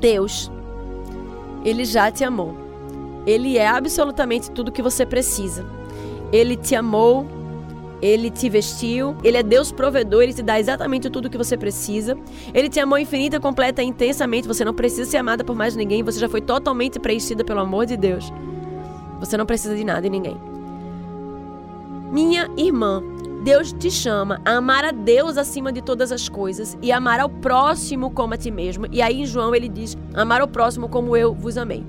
Deus, 0.00 0.50
Ele 1.62 1.84
já 1.84 2.10
te 2.10 2.24
amou. 2.24 2.56
Ele 3.26 3.58
é 3.58 3.68
absolutamente 3.68 4.50
tudo 4.50 4.72
que 4.72 4.80
você 4.80 5.04
precisa. 5.04 5.62
Ele 6.32 6.56
te 6.56 6.74
amou 6.74 7.41
ele 8.02 8.30
te 8.30 8.48
vestiu, 8.48 9.16
ele 9.22 9.36
é 9.36 9.42
Deus 9.44 9.70
provedor, 9.70 10.24
ele 10.24 10.34
te 10.34 10.42
dá 10.42 10.58
exatamente 10.58 11.08
tudo 11.08 11.26
o 11.26 11.30
que 11.30 11.38
você 11.38 11.56
precisa. 11.56 12.18
Ele 12.52 12.68
te 12.68 12.80
amou 12.80 12.98
infinita, 12.98 13.38
completa 13.38 13.80
intensamente. 13.80 14.48
Você 14.48 14.64
não 14.64 14.74
precisa 14.74 15.08
ser 15.08 15.18
amada 15.18 15.44
por 15.44 15.54
mais 15.54 15.76
ninguém, 15.76 16.02
você 16.02 16.18
já 16.18 16.28
foi 16.28 16.40
totalmente 16.40 16.98
preenchida 16.98 17.44
pelo 17.44 17.60
amor 17.60 17.86
de 17.86 17.96
Deus. 17.96 18.32
Você 19.20 19.36
não 19.36 19.46
precisa 19.46 19.76
de 19.76 19.84
nada 19.84 20.04
e 20.04 20.10
ninguém. 20.10 20.36
Minha 22.10 22.50
irmã, 22.56 23.00
Deus 23.44 23.72
te 23.72 23.90
chama 23.90 24.40
a 24.44 24.56
amar 24.56 24.84
a 24.84 24.90
Deus 24.90 25.38
acima 25.38 25.72
de 25.72 25.80
todas 25.80 26.10
as 26.10 26.28
coisas 26.28 26.76
e 26.82 26.90
amar 26.90 27.20
ao 27.20 27.28
próximo 27.28 28.10
como 28.10 28.34
a 28.34 28.36
ti 28.36 28.50
mesmo. 28.50 28.86
E 28.90 29.00
aí 29.00 29.22
em 29.22 29.26
João 29.26 29.54
ele 29.54 29.68
diz: 29.68 29.96
amar 30.12 30.40
ao 30.40 30.48
próximo 30.48 30.88
como 30.88 31.16
eu 31.16 31.32
vos 31.32 31.56
amei. 31.56 31.84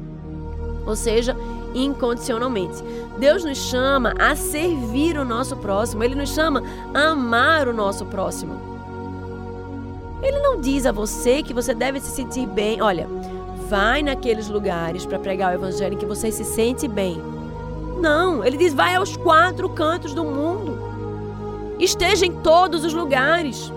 Ou 0.85 0.95
seja, 0.95 1.35
incondicionalmente. 1.73 2.83
Deus 3.17 3.43
nos 3.43 3.57
chama 3.57 4.13
a 4.19 4.35
servir 4.35 5.17
o 5.17 5.25
nosso 5.25 5.55
próximo, 5.57 6.03
ele 6.03 6.15
nos 6.15 6.29
chama 6.29 6.63
a 6.93 7.09
amar 7.09 7.67
o 7.67 7.73
nosso 7.73 8.05
próximo. 8.05 8.73
Ele 10.21 10.39
não 10.39 10.59
diz 10.59 10.85
a 10.85 10.91
você 10.91 11.43
que 11.43 11.53
você 11.53 11.73
deve 11.73 11.99
se 11.99 12.09
sentir 12.09 12.47
bem. 12.47 12.81
Olha, 12.81 13.07
vai 13.67 14.01
naqueles 14.01 14.47
lugares 14.47 15.05
para 15.05 15.19
pregar 15.19 15.51
o 15.51 15.55
evangelho 15.55 15.95
em 15.95 15.97
que 15.97 16.05
você 16.05 16.31
se 16.31 16.45
sente 16.45 16.87
bem. 16.87 17.21
Não, 17.99 18.43
ele 18.43 18.57
diz: 18.57 18.73
vai 18.73 18.95
aos 18.95 19.17
quatro 19.17 19.67
cantos 19.69 20.13
do 20.13 20.23
mundo. 20.23 20.77
Esteja 21.79 22.25
em 22.25 22.31
todos 22.31 22.85
os 22.85 22.93
lugares. 22.93 23.71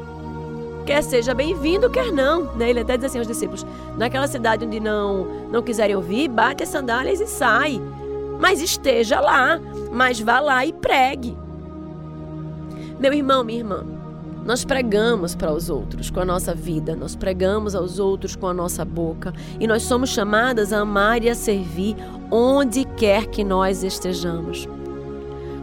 Quer 0.86 1.02
seja 1.02 1.34
bem-vindo, 1.34 1.90
quer 1.90 2.12
não. 2.12 2.44
Né? 2.54 2.70
Ele 2.70 2.80
até 2.80 2.96
diz 2.96 3.06
assim 3.06 3.18
aos 3.18 3.26
discípulos: 3.26 3.66
naquela 3.98 4.28
cidade 4.28 4.64
onde 4.64 4.78
não, 4.78 5.24
não 5.50 5.60
quiserem 5.60 5.96
ouvir, 5.96 6.28
bate 6.28 6.62
as 6.62 6.68
sandálias 6.68 7.20
e 7.20 7.26
sai. 7.26 7.82
Mas 8.38 8.62
esteja 8.62 9.18
lá, 9.18 9.60
mas 9.90 10.20
vá 10.20 10.38
lá 10.38 10.64
e 10.64 10.72
pregue. 10.72 11.36
Meu 13.00 13.12
irmão, 13.12 13.42
minha 13.42 13.58
irmã, 13.58 13.84
nós 14.44 14.64
pregamos 14.64 15.34
para 15.34 15.52
os 15.52 15.68
outros 15.68 16.08
com 16.08 16.20
a 16.20 16.24
nossa 16.24 16.54
vida, 16.54 16.94
nós 16.94 17.16
pregamos 17.16 17.74
aos 17.74 17.98
outros 17.98 18.36
com 18.36 18.46
a 18.46 18.54
nossa 18.54 18.84
boca 18.84 19.32
e 19.58 19.66
nós 19.66 19.82
somos 19.82 20.10
chamadas 20.10 20.72
a 20.72 20.78
amar 20.78 21.22
e 21.24 21.28
a 21.28 21.34
servir 21.34 21.96
onde 22.30 22.84
quer 22.96 23.26
que 23.26 23.42
nós 23.42 23.82
estejamos. 23.82 24.68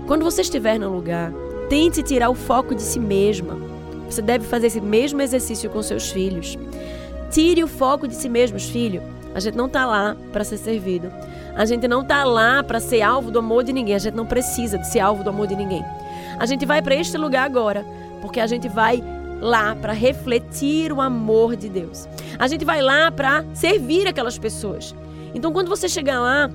Quando 0.05 0.25
você 0.25 0.41
estiver 0.41 0.77
no 0.77 0.93
lugar, 0.93 1.31
tente 1.69 2.03
tirar 2.03 2.29
o 2.29 2.35
foco 2.35 2.75
de 2.75 2.81
si 2.81 2.99
mesma 2.99 3.72
você 4.05 4.21
deve 4.21 4.45
fazer 4.45 4.67
esse 4.67 4.81
mesmo 4.81 5.21
exercício 5.21 5.69
com 5.69 5.81
seus 5.81 6.11
filhos. 6.11 6.57
Tire 7.31 7.63
o 7.63 7.67
foco 7.67 8.07
de 8.07 8.15
si 8.15 8.29
mesmos, 8.29 8.69
filho. 8.69 9.01
A 9.33 9.39
gente 9.39 9.55
não 9.55 9.65
está 9.65 9.85
lá 9.85 10.15
para 10.31 10.43
ser 10.43 10.57
servido. 10.57 11.11
A 11.55 11.65
gente 11.65 11.87
não 11.87 12.01
está 12.01 12.23
lá 12.23 12.63
para 12.63 12.79
ser 12.79 13.01
alvo 13.01 13.31
do 13.31 13.39
amor 13.39 13.63
de 13.63 13.73
ninguém. 13.73 13.95
A 13.95 13.99
gente 13.99 14.13
não 14.15 14.25
precisa 14.25 14.77
de 14.77 14.87
ser 14.87 14.99
alvo 14.99 15.23
do 15.23 15.29
amor 15.29 15.47
de 15.47 15.55
ninguém. 15.55 15.83
A 16.39 16.45
gente 16.45 16.65
vai 16.65 16.81
para 16.81 16.95
este 16.95 17.17
lugar 17.17 17.45
agora 17.45 17.85
porque 18.21 18.39
a 18.39 18.47
gente 18.47 18.69
vai 18.69 19.03
lá 19.41 19.75
para 19.75 19.91
refletir 19.91 20.93
o 20.93 21.01
amor 21.01 21.55
de 21.55 21.67
Deus. 21.67 22.07
A 22.39 22.47
gente 22.47 22.63
vai 22.63 22.81
lá 22.81 23.11
para 23.11 23.43
servir 23.53 24.07
aquelas 24.07 24.37
pessoas. 24.37 24.95
Então, 25.35 25.51
quando 25.51 25.67
você 25.67 25.89
chegar 25.89 26.19
lá, 26.19 26.49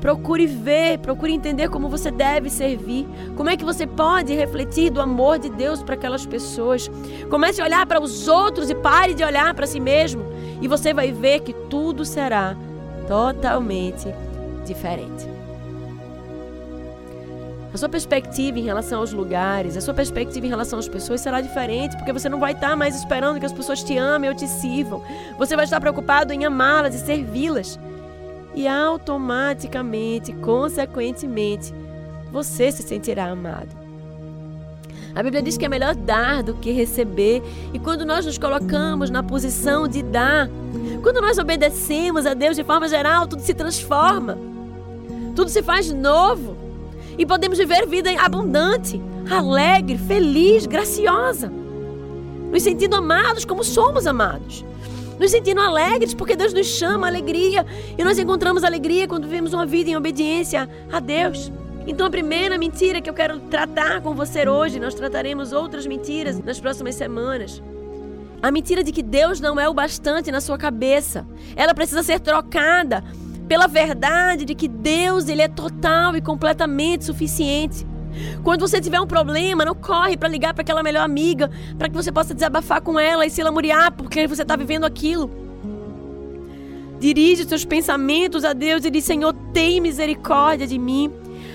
Procure 0.00 0.46
ver, 0.46 0.98
procure 0.98 1.32
entender 1.32 1.68
como 1.68 1.88
você 1.88 2.10
deve 2.10 2.48
servir. 2.48 3.06
Como 3.36 3.50
é 3.50 3.56
que 3.56 3.64
você 3.64 3.86
pode 3.86 4.34
refletir 4.34 4.90
do 4.90 5.00
amor 5.00 5.38
de 5.38 5.48
Deus 5.48 5.82
para 5.82 5.94
aquelas 5.94 6.24
pessoas. 6.24 6.88
Comece 7.28 7.60
a 7.60 7.64
olhar 7.64 7.84
para 7.86 8.00
os 8.00 8.28
outros 8.28 8.70
e 8.70 8.74
pare 8.74 9.14
de 9.14 9.24
olhar 9.24 9.52
para 9.54 9.66
si 9.66 9.80
mesmo. 9.80 10.24
E 10.60 10.68
você 10.68 10.94
vai 10.94 11.10
ver 11.10 11.40
que 11.40 11.52
tudo 11.52 12.04
será 12.04 12.56
totalmente 13.08 14.06
diferente. 14.64 15.38
A 17.72 17.76
sua 17.76 17.88
perspectiva 17.88 18.58
em 18.58 18.64
relação 18.64 19.00
aos 19.00 19.12
lugares, 19.12 19.76
a 19.76 19.80
sua 19.80 19.92
perspectiva 19.92 20.46
em 20.46 20.48
relação 20.48 20.78
às 20.78 20.88
pessoas 20.88 21.20
será 21.20 21.40
diferente, 21.40 21.96
porque 21.96 22.12
você 22.12 22.28
não 22.28 22.40
vai 22.40 22.52
estar 22.52 22.74
mais 22.76 22.96
esperando 22.96 23.38
que 23.38 23.46
as 23.46 23.52
pessoas 23.52 23.84
te 23.84 23.96
amem 23.96 24.30
ou 24.30 24.34
te 24.34 24.48
sirvam. 24.48 25.02
Você 25.36 25.54
vai 25.54 25.64
estar 25.64 25.80
preocupado 25.80 26.32
em 26.32 26.44
amá-las 26.44 26.94
e 26.94 26.98
servi-las 26.98 27.78
e 28.58 28.66
automaticamente, 28.66 30.32
consequentemente, 30.32 31.72
você 32.32 32.72
se 32.72 32.82
sentirá 32.82 33.26
amado. 33.26 33.68
A 35.14 35.22
Bíblia 35.22 35.40
diz 35.40 35.56
que 35.56 35.64
é 35.64 35.68
melhor 35.68 35.94
dar 35.94 36.42
do 36.42 36.54
que 36.54 36.72
receber, 36.72 37.40
e 37.72 37.78
quando 37.78 38.04
nós 38.04 38.26
nos 38.26 38.36
colocamos 38.36 39.10
na 39.10 39.22
posição 39.22 39.86
de 39.86 40.02
dar, 40.02 40.50
quando 41.04 41.20
nós 41.20 41.38
obedecemos 41.38 42.26
a 42.26 42.34
Deus 42.34 42.56
de 42.56 42.64
forma 42.64 42.88
geral, 42.88 43.28
tudo 43.28 43.42
se 43.42 43.54
transforma, 43.54 44.36
tudo 45.36 45.48
se 45.48 45.62
faz 45.62 45.92
novo, 45.92 46.56
e 47.16 47.24
podemos 47.24 47.58
viver 47.58 47.86
vida 47.86 48.10
abundante, 48.20 49.00
alegre, 49.30 49.96
feliz, 49.98 50.66
graciosa, 50.66 51.48
nos 52.50 52.64
sentindo 52.64 52.96
amados 52.96 53.44
como 53.44 53.62
somos 53.62 54.04
amados 54.04 54.64
nos 55.18 55.30
sentindo 55.30 55.60
alegres, 55.60 56.14
porque 56.14 56.36
Deus 56.36 56.52
nos 56.52 56.66
chama 56.66 57.06
à 57.06 57.10
alegria. 57.10 57.66
E 57.96 58.04
nós 58.04 58.18
encontramos 58.18 58.64
alegria 58.64 59.08
quando 59.08 59.24
vivemos 59.24 59.52
uma 59.52 59.66
vida 59.66 59.90
em 59.90 59.96
obediência 59.96 60.68
a 60.92 61.00
Deus. 61.00 61.50
Então, 61.86 62.06
a 62.06 62.10
primeira 62.10 62.58
mentira 62.58 63.00
que 63.00 63.08
eu 63.08 63.14
quero 63.14 63.40
tratar 63.40 64.02
com 64.02 64.14
você 64.14 64.46
hoje, 64.46 64.78
nós 64.78 64.94
trataremos 64.94 65.52
outras 65.52 65.86
mentiras 65.86 66.38
nas 66.38 66.60
próximas 66.60 66.94
semanas. 66.94 67.62
A 68.42 68.50
mentira 68.50 68.84
de 68.84 68.92
que 68.92 69.02
Deus 69.02 69.40
não 69.40 69.58
é 69.58 69.68
o 69.68 69.74
bastante 69.74 70.30
na 70.30 70.40
sua 70.40 70.58
cabeça. 70.58 71.26
Ela 71.56 71.74
precisa 71.74 72.02
ser 72.02 72.20
trocada 72.20 73.02
pela 73.48 73.66
verdade 73.66 74.44
de 74.44 74.54
que 74.54 74.68
Deus 74.68 75.28
ele 75.28 75.42
é 75.42 75.48
total 75.48 76.14
e 76.14 76.20
completamente 76.20 77.04
suficiente. 77.04 77.86
Quando 78.42 78.60
você 78.60 78.80
tiver 78.80 79.00
um 79.00 79.06
problema, 79.06 79.64
não 79.64 79.74
corre 79.74 80.16
para 80.16 80.28
ligar 80.28 80.54
para 80.54 80.62
aquela 80.62 80.82
melhor 80.82 81.02
amiga, 81.02 81.50
para 81.76 81.88
que 81.88 81.94
você 81.94 82.10
possa 82.10 82.34
desabafar 82.34 82.80
com 82.80 82.98
ela 82.98 83.26
e 83.26 83.30
se 83.30 83.42
lamuriar 83.42 83.92
porque 83.92 84.26
você 84.26 84.42
está 84.42 84.56
vivendo 84.56 84.84
aquilo. 84.84 85.30
Dirige 86.98 87.44
seus 87.44 87.64
pensamentos 87.64 88.44
a 88.44 88.52
Deus 88.52 88.84
e 88.84 88.90
diz: 88.90 89.04
Senhor, 89.04 89.32
tem 89.52 89.80
misericórdia 89.80 90.66
de 90.66 90.78
mim. 90.78 91.12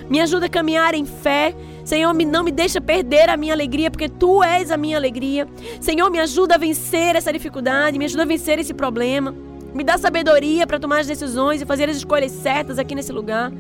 Me 0.10 0.19
ajuda 0.19 0.45
a 0.45 0.49
caminhar 0.49 0.93
em 0.93 1.06
fé. 1.06 1.54
Senhor, 1.84 2.13
não 2.13 2.43
me 2.43 2.52
deixa 2.52 2.80
perder 2.80 3.30
a 3.30 3.36
minha 3.36 3.54
alegria, 3.54 3.91
porque 3.91 4.08
Tu 4.08 4.41
és 4.43 4.71
a 4.71 4.78
minha 4.78 4.95
alegria. 4.95 5.47
Senhor, 5.82 6.10
me 6.10 6.19
ajuda 6.19 6.56
a 6.56 6.58
vencer 6.58 7.15
essa 7.15 7.32
dificuldade, 7.32 7.97
me 7.97 8.06
ajuda 8.06 8.23
a 8.23 8.26
vencer 8.26 8.58
esse 8.58 8.73
problema. 8.73 9.36
Me 9.73 9.84
dá 9.84 9.97
sabedoria 9.97 10.65
para 10.65 10.80
tomar 10.80 10.99
as 10.99 11.08
decisões 11.08 11.62
e 11.62 11.65
fazer 11.65 11.89
as 11.89 11.97
escolhas 11.97 12.32
certas 12.32 12.80
aqui 12.80 12.95
nesse 12.95 13.12
lugar. 13.12 13.52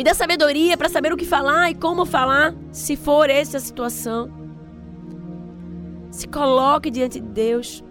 Me 0.00 0.04
dá 0.04 0.14
sabedoria 0.14 0.78
para 0.78 0.88
saber 0.88 1.12
o 1.12 1.16
que 1.18 1.26
falar 1.26 1.70
e 1.70 1.74
como 1.74 2.06
falar, 2.06 2.54
se 2.72 2.96
for 2.96 3.28
essa 3.28 3.58
a 3.58 3.60
situação. 3.60 4.30
Se 6.10 6.26
coloque 6.26 6.90
diante 6.90 7.20
de 7.20 7.28
Deus, 7.28 7.84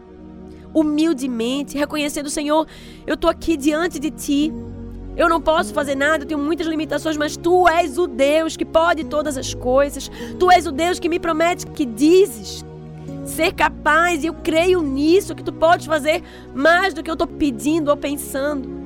humildemente, 0.74 1.78
reconhecendo, 1.78 2.28
Senhor, 2.28 2.66
eu 3.06 3.14
estou 3.14 3.30
aqui 3.30 3.56
diante 3.56 4.00
de 4.00 4.10
Ti. 4.10 4.52
Eu 5.16 5.30
não 5.30 5.40
posso 5.40 5.72
fazer 5.72 5.94
nada, 5.94 6.24
eu 6.24 6.28
tenho 6.28 6.40
muitas 6.40 6.66
limitações, 6.66 7.16
mas 7.16 7.38
Tu 7.38 7.68
és 7.70 8.00
o 8.00 8.08
Deus 8.08 8.58
que 8.58 8.66
pode 8.66 9.04
todas 9.04 9.38
as 9.38 9.54
coisas. 9.54 10.10
Tu 10.40 10.52
és 10.52 10.66
o 10.66 10.72
Deus 10.72 11.00
que 11.00 11.10
me 11.10 11.20
promete, 11.20 11.68
que 11.68 11.86
dizes 11.86 12.66
ser 13.24 13.54
capaz, 13.54 14.24
e 14.24 14.28
eu 14.28 14.34
creio 14.34 14.82
nisso, 14.82 15.36
que 15.36 15.44
Tu 15.44 15.54
podes 15.54 15.86
fazer 15.86 16.24
mais 16.56 16.92
do 16.92 17.04
que 17.04 17.12
eu 17.12 17.14
estou 17.14 17.28
pedindo 17.28 17.90
ou 17.90 17.96
pensando. 17.96 18.80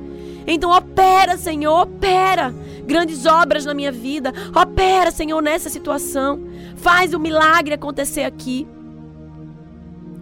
Então 0.46 0.70
opera, 0.70 1.38
Senhor, 1.38 1.80
opera 1.80 2.54
grandes 2.86 3.26
obras 3.26 3.64
na 3.64 3.74
minha 3.74 3.92
vida. 3.92 4.32
Opera, 4.54 5.10
Senhor, 5.10 5.40
nessa 5.42 5.68
situação. 5.68 6.40
Faz 6.76 7.14
o 7.14 7.18
milagre 7.18 7.74
acontecer 7.74 8.24
aqui. 8.24 8.66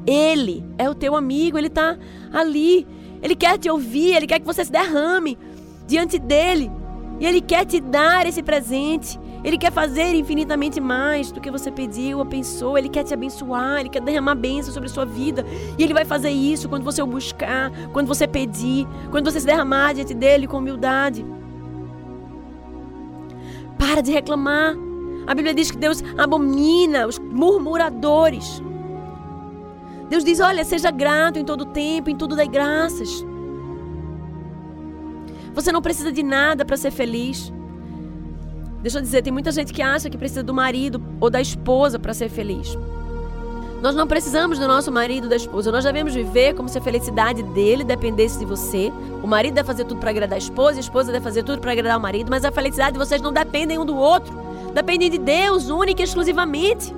Ele 0.06 0.64
é 0.78 0.88
o 0.88 0.94
teu 0.94 1.14
amigo, 1.14 1.58
ele 1.58 1.68
está 1.68 1.96
ali. 2.32 2.86
Ele 3.22 3.36
quer 3.36 3.58
te 3.58 3.70
ouvir, 3.70 4.16
ele 4.16 4.26
quer 4.26 4.40
que 4.40 4.46
você 4.46 4.64
se 4.64 4.72
derrame 4.72 5.38
diante 5.86 6.18
dele. 6.18 6.70
E 7.20 7.26
ele 7.26 7.40
quer 7.40 7.64
te 7.64 7.80
dar 7.80 8.26
esse 8.26 8.42
presente. 8.42 9.18
Ele 9.44 9.58
quer 9.58 9.72
fazer 9.72 10.14
infinitamente 10.14 10.80
mais 10.80 11.32
do 11.32 11.40
que 11.40 11.50
você 11.50 11.70
pediu 11.70 12.18
ou 12.18 12.26
pensou. 12.26 12.78
Ele 12.78 12.88
quer 12.88 13.04
te 13.04 13.14
abençoar, 13.14 13.80
ele 13.80 13.88
quer 13.88 14.00
derramar 14.00 14.34
bênção 14.34 14.72
sobre 14.72 14.88
a 14.88 14.92
sua 14.92 15.04
vida. 15.04 15.44
E 15.78 15.82
ele 15.82 15.94
vai 15.94 16.04
fazer 16.04 16.30
isso 16.30 16.68
quando 16.68 16.84
você 16.84 17.02
o 17.02 17.06
buscar, 17.06 17.70
quando 17.92 18.06
você 18.06 18.26
pedir, 18.26 18.86
quando 19.10 19.30
você 19.30 19.40
se 19.40 19.46
derramar 19.46 19.94
diante 19.94 20.14
dele 20.14 20.46
com 20.46 20.58
humildade. 20.58 21.24
Para 23.82 24.00
de 24.00 24.12
reclamar. 24.12 24.76
A 25.26 25.34
Bíblia 25.34 25.52
diz 25.52 25.72
que 25.72 25.76
Deus 25.76 26.04
abomina 26.16 27.04
os 27.04 27.18
murmuradores. 27.18 28.62
Deus 30.08 30.22
diz: 30.22 30.38
olha, 30.38 30.64
seja 30.64 30.88
grato 30.92 31.36
em 31.40 31.44
todo 31.44 31.64
tempo, 31.64 32.08
em 32.08 32.16
tudo 32.16 32.36
dai 32.36 32.46
graças. 32.46 33.26
Você 35.52 35.72
não 35.72 35.82
precisa 35.82 36.12
de 36.12 36.22
nada 36.22 36.64
para 36.64 36.76
ser 36.76 36.92
feliz. 36.92 37.52
Deixa 38.80 38.98
eu 38.98 39.02
dizer, 39.02 39.20
tem 39.22 39.32
muita 39.32 39.50
gente 39.50 39.72
que 39.72 39.82
acha 39.82 40.08
que 40.08 40.16
precisa 40.16 40.44
do 40.44 40.54
marido 40.54 41.02
ou 41.20 41.28
da 41.28 41.40
esposa 41.40 41.98
para 41.98 42.14
ser 42.14 42.28
feliz. 42.28 42.78
Nós 43.82 43.96
não 43.96 44.06
precisamos 44.06 44.60
do 44.60 44.68
nosso 44.68 44.92
marido 44.92 45.28
da 45.28 45.34
esposa. 45.34 45.72
Nós 45.72 45.82
devemos 45.82 46.14
viver 46.14 46.54
como 46.54 46.68
se 46.68 46.78
a 46.78 46.80
felicidade 46.80 47.42
dele 47.42 47.82
dependesse 47.82 48.38
de 48.38 48.44
você. 48.44 48.92
O 49.20 49.26
marido 49.26 49.54
deve 49.54 49.66
fazer 49.66 49.84
tudo 49.84 49.98
para 49.98 50.10
agradar 50.10 50.36
a 50.36 50.38
esposa, 50.38 50.76
a 50.76 50.80
esposa 50.80 51.10
deve 51.10 51.24
fazer 51.24 51.42
tudo 51.42 51.60
para 51.60 51.72
agradar 51.72 51.98
o 51.98 52.00
marido, 52.00 52.30
mas 52.30 52.44
a 52.44 52.52
felicidade 52.52 52.92
de 52.92 52.98
vocês 53.00 53.20
não 53.20 53.32
dependem 53.32 53.78
um 53.78 53.84
do 53.84 53.96
outro. 53.96 54.32
Dependem 54.72 55.10
de 55.10 55.18
Deus, 55.18 55.68
única 55.68 56.00
e 56.00 56.04
exclusivamente. 56.04 56.94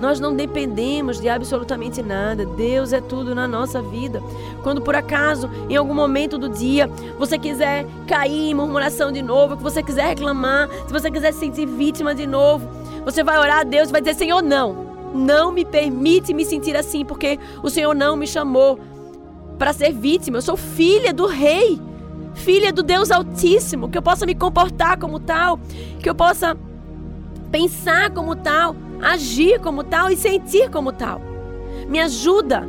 Nós 0.00 0.20
não 0.20 0.32
dependemos 0.32 1.20
de 1.20 1.28
absolutamente 1.28 2.00
nada. 2.00 2.46
Deus 2.46 2.92
é 2.92 3.00
tudo 3.00 3.34
na 3.34 3.48
nossa 3.48 3.82
vida. 3.82 4.22
Quando 4.62 4.80
por 4.80 4.94
acaso, 4.94 5.50
em 5.68 5.74
algum 5.74 5.94
momento 5.94 6.38
do 6.38 6.48
dia, 6.48 6.88
você 7.18 7.40
quiser 7.40 7.84
cair 8.06 8.50
em 8.50 8.54
murmuração 8.54 9.10
de 9.10 9.20
novo, 9.20 9.56
que 9.56 9.64
você 9.64 9.82
quiser 9.82 10.06
reclamar, 10.06 10.68
se 10.86 10.92
você 10.92 11.10
quiser 11.10 11.32
se 11.32 11.40
sentir 11.40 11.66
vítima 11.66 12.14
de 12.14 12.24
novo, 12.24 12.68
você 13.04 13.24
vai 13.24 13.36
orar 13.36 13.58
a 13.58 13.64
Deus 13.64 13.88
e 13.88 13.92
vai 13.92 14.00
dizer: 14.00 14.14
Senhor, 14.14 14.40
não. 14.40 14.89
Não 15.14 15.52
me 15.52 15.64
permite 15.64 16.32
me 16.32 16.44
sentir 16.44 16.76
assim, 16.76 17.04
porque 17.04 17.38
o 17.62 17.70
Senhor 17.70 17.94
não 17.94 18.16
me 18.16 18.26
chamou 18.26 18.78
para 19.58 19.72
ser 19.72 19.92
vítima. 19.92 20.38
Eu 20.38 20.42
sou 20.42 20.56
filha 20.56 21.12
do 21.12 21.26
Rei, 21.26 21.80
filha 22.34 22.72
do 22.72 22.82
Deus 22.82 23.10
Altíssimo, 23.10 23.88
que 23.88 23.98
eu 23.98 24.02
possa 24.02 24.24
me 24.24 24.34
comportar 24.34 24.98
como 24.98 25.18
tal, 25.18 25.58
que 26.00 26.08
eu 26.08 26.14
possa 26.14 26.56
pensar 27.50 28.10
como 28.10 28.36
tal 28.36 28.76
agir 29.02 29.58
como 29.60 29.82
tal 29.82 30.10
e 30.10 30.16
sentir 30.16 30.70
como 30.70 30.92
tal. 30.92 31.20
Me 31.88 32.00
ajuda 32.00 32.68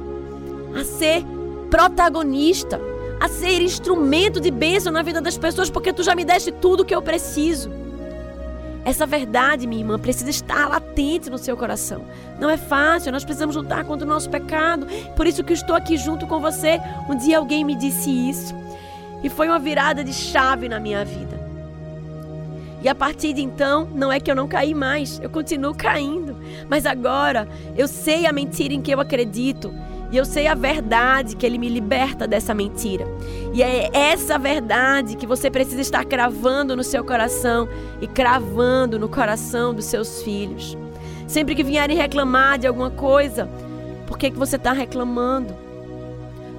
a 0.80 0.84
ser 0.84 1.24
protagonista, 1.70 2.80
a 3.20 3.28
ser 3.28 3.62
instrumento 3.62 4.40
de 4.40 4.50
bênção 4.50 4.92
na 4.92 5.04
vida 5.04 5.22
das 5.22 5.38
pessoas, 5.38 5.70
porque 5.70 5.94
tu 5.94 6.04
já 6.04 6.16
me 6.16 6.26
deste 6.26 6.52
tudo 6.52 6.82
o 6.82 6.86
que 6.86 6.96
eu 6.96 7.02
preciso. 7.02 7.70
Essa 8.84 9.06
verdade, 9.06 9.67
minha 9.67 9.82
irmã, 9.82 10.00
precisa 10.00 10.30
estar 10.30 10.67
latente 10.67 11.30
no 11.30 11.38
seu 11.38 11.56
coração. 11.56 12.04
Não 12.39 12.50
é 12.50 12.58
fácil, 12.58 13.12
nós 13.12 13.24
precisamos 13.24 13.56
lutar 13.56 13.86
contra 13.86 14.06
o 14.06 14.10
nosso 14.10 14.30
pecado. 14.30 14.88
Por 15.15 15.28
isso 15.28 15.44
que 15.44 15.54
estou 15.54 15.76
aqui 15.76 15.98
junto 15.98 16.26
com 16.26 16.39
você. 16.39 16.80
Um 17.08 17.15
dia 17.15 17.38
alguém 17.38 17.63
me 17.63 17.76
disse 17.76 18.10
isso. 18.10 18.56
E 19.24 19.30
foi 19.30 19.48
uma 19.48 19.60
virada 19.60 20.04
de 20.04 20.13
chave 20.13 20.67
na 20.67 20.80
minha 20.80 21.06
vida. 21.06 21.39
E 22.82 22.89
a 22.89 22.96
partir 22.96 23.34
de 23.34 23.44
então, 23.44 23.88
não 23.94 24.12
é 24.12 24.20
que 24.20 24.32
eu 24.32 24.36
não 24.36 24.48
caí 24.48 24.74
mais, 24.74 25.20
eu 25.22 25.30
continuo 25.30 25.76
caindo. 25.76 26.36
Mas 26.67 26.88
agora 26.88 27.48
eu 27.78 27.88
sei 27.88 28.26
a 28.26 28.34
mentira 28.34 28.74
em 28.74 28.82
que 28.82 28.91
eu 28.91 29.00
acredito. 29.00 29.72
E 30.12 30.17
eu 30.17 30.26
sei 30.26 30.47
a 30.47 30.54
verdade 30.54 31.38
que 31.38 31.45
ele 31.45 31.58
me 31.58 31.69
liberta 31.69 32.28
dessa 32.28 32.54
mentira. 32.54 33.06
E 33.54 33.63
é 33.63 33.89
essa 33.93 34.38
verdade 34.38 35.15
que 35.15 35.26
você 35.26 35.50
precisa 35.50 35.80
estar 35.80 36.04
cravando 36.04 36.76
no 36.76 36.84
seu 36.84 37.04
coração 37.04 37.67
e 38.02 38.08
cravando 38.08 39.00
no 39.00 39.08
coração 39.08 39.74
dos 39.74 39.86
seus 39.86 40.21
filhos. 40.21 40.78
Sempre 41.28 41.56
que 41.56 41.63
vierem 41.63 41.95
reclamar 41.95 42.60
de 42.60 42.67
alguma 42.67 42.91
coisa, 42.91 43.50
por 44.06 44.17
que, 44.17 44.30
que 44.30 44.38
você 44.38 44.58
está 44.58 44.74
reclamando? 44.74 45.56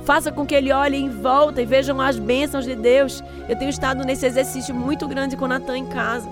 Faça 0.07 0.33
com 0.33 0.47
que 0.47 0.55
ele 0.55 0.73
olhe 0.73 0.97
em 0.97 1.11
volta 1.11 1.61
e 1.61 1.67
vejam 1.67 2.01
as 2.01 2.19
bênçãos 2.19 2.65
de 2.65 2.75
Deus. 2.75 3.23
Eu 3.49 3.57
tenho 3.57 3.69
estado 3.69 4.03
nesse 4.03 4.25
exercício 4.25 4.75
muito 4.75 5.07
grande 5.07 5.37
com 5.37 5.45
o 5.45 5.49
Natan 5.49 5.77
em 5.77 5.87
casa. 5.87 6.29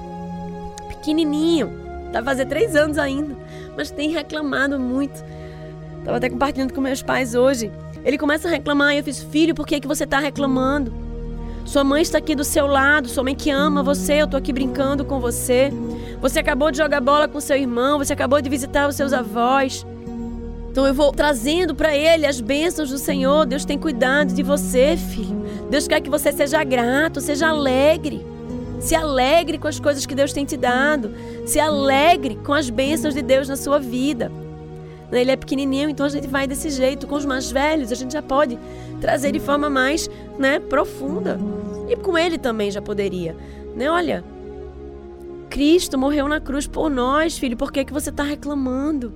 Pequenininho. 0.88 1.70
Tá 2.12 2.22
fazer 2.22 2.46
três 2.46 2.74
anos 2.74 2.98
ainda. 2.98 3.36
Mas 3.76 3.90
tem 3.90 4.10
reclamado 4.10 4.80
muito. 4.80 5.22
Estava 6.00 6.16
até 6.16 6.28
compartilhando 6.28 6.74
com 6.74 6.80
meus 6.80 7.02
pais 7.02 7.34
hoje. 7.34 7.70
Ele 8.04 8.18
começa 8.18 8.48
a 8.48 8.50
reclamar 8.50 8.94
e 8.94 8.98
eu 8.98 9.04
fiz, 9.04 9.22
filho, 9.22 9.54
por 9.54 9.66
que, 9.66 9.80
que 9.80 9.86
você 9.86 10.04
está 10.04 10.18
reclamando? 10.18 10.92
Sua 11.64 11.84
mãe 11.84 12.02
está 12.02 12.18
aqui 12.18 12.34
do 12.34 12.42
seu 12.42 12.66
lado, 12.66 13.08
sua 13.08 13.22
mãe 13.22 13.34
que 13.34 13.50
ama 13.50 13.82
você, 13.82 14.14
eu 14.14 14.24
estou 14.24 14.38
aqui 14.38 14.52
brincando 14.52 15.04
com 15.04 15.20
você. 15.20 15.70
Você 16.20 16.40
acabou 16.40 16.70
de 16.70 16.78
jogar 16.78 17.00
bola 17.00 17.28
com 17.28 17.38
seu 17.40 17.56
irmão, 17.56 17.98
você 17.98 18.12
acabou 18.12 18.40
de 18.40 18.48
visitar 18.48 18.88
os 18.88 18.96
seus 18.96 19.12
avós. 19.12 19.86
Então 20.70 20.86
eu 20.86 20.94
vou 20.94 21.12
trazendo 21.12 21.74
para 21.74 21.94
ele 21.94 22.26
as 22.26 22.40
bênçãos 22.40 22.90
do 22.90 22.98
Senhor. 22.98 23.44
Deus 23.44 23.64
tem 23.64 23.78
cuidado 23.78 24.32
de 24.32 24.42
você, 24.42 24.96
filho. 24.96 25.44
Deus 25.68 25.86
quer 25.86 26.00
que 26.00 26.10
você 26.10 26.32
seja 26.32 26.64
grato, 26.64 27.20
seja 27.20 27.48
alegre. 27.48 28.24
Se 28.80 28.94
alegre 28.94 29.58
com 29.58 29.68
as 29.68 29.78
coisas 29.78 30.06
que 30.06 30.14
Deus 30.14 30.32
tem 30.32 30.44
te 30.44 30.56
dado. 30.56 31.12
Se 31.44 31.60
alegre 31.60 32.36
com 32.44 32.54
as 32.54 32.70
bênçãos 32.70 33.14
de 33.14 33.20
Deus 33.22 33.48
na 33.48 33.56
sua 33.56 33.78
vida. 33.78 34.32
Ele 35.12 35.30
é 35.30 35.36
pequenininho, 35.36 35.88
então 35.88 36.06
a 36.06 36.08
gente 36.08 36.26
vai 36.26 36.46
desse 36.46 36.70
jeito. 36.70 37.06
Com 37.06 37.16
os 37.16 37.24
mais 37.24 37.50
velhos, 37.50 37.90
a 37.90 37.94
gente 37.94 38.12
já 38.12 38.22
pode 38.22 38.58
trazer 39.00 39.32
de 39.32 39.40
forma 39.40 39.68
mais 39.68 40.08
né, 40.38 40.60
profunda. 40.60 41.38
E 41.88 41.96
com 41.96 42.16
ele 42.16 42.38
também 42.38 42.70
já 42.70 42.80
poderia. 42.80 43.36
Né? 43.74 43.90
Olha, 43.90 44.24
Cristo 45.48 45.98
morreu 45.98 46.28
na 46.28 46.40
cruz 46.40 46.66
por 46.66 46.88
nós, 46.88 47.36
filho. 47.36 47.56
Por 47.56 47.72
que, 47.72 47.84
que 47.84 47.92
você 47.92 48.10
está 48.10 48.22
reclamando? 48.22 49.12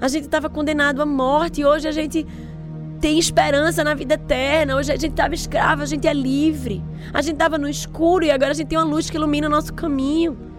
A 0.00 0.08
gente 0.08 0.24
estava 0.24 0.48
condenado 0.48 1.02
à 1.02 1.06
morte 1.06 1.60
e 1.60 1.64
hoje 1.64 1.88
a 1.88 1.92
gente 1.92 2.26
tem 3.00 3.18
esperança 3.18 3.82
na 3.82 3.94
vida 3.94 4.14
eterna. 4.14 4.76
Hoje 4.76 4.92
a 4.92 4.96
gente 4.96 5.10
estava 5.10 5.34
escravo, 5.34 5.82
a 5.82 5.86
gente 5.86 6.06
é 6.06 6.14
livre. 6.14 6.82
A 7.12 7.20
gente 7.20 7.34
estava 7.34 7.58
no 7.58 7.68
escuro 7.68 8.24
e 8.24 8.30
agora 8.30 8.52
a 8.52 8.54
gente 8.54 8.68
tem 8.68 8.78
uma 8.78 8.84
luz 8.84 9.10
que 9.10 9.16
ilumina 9.16 9.48
o 9.48 9.50
nosso 9.50 9.74
caminho. 9.74 10.51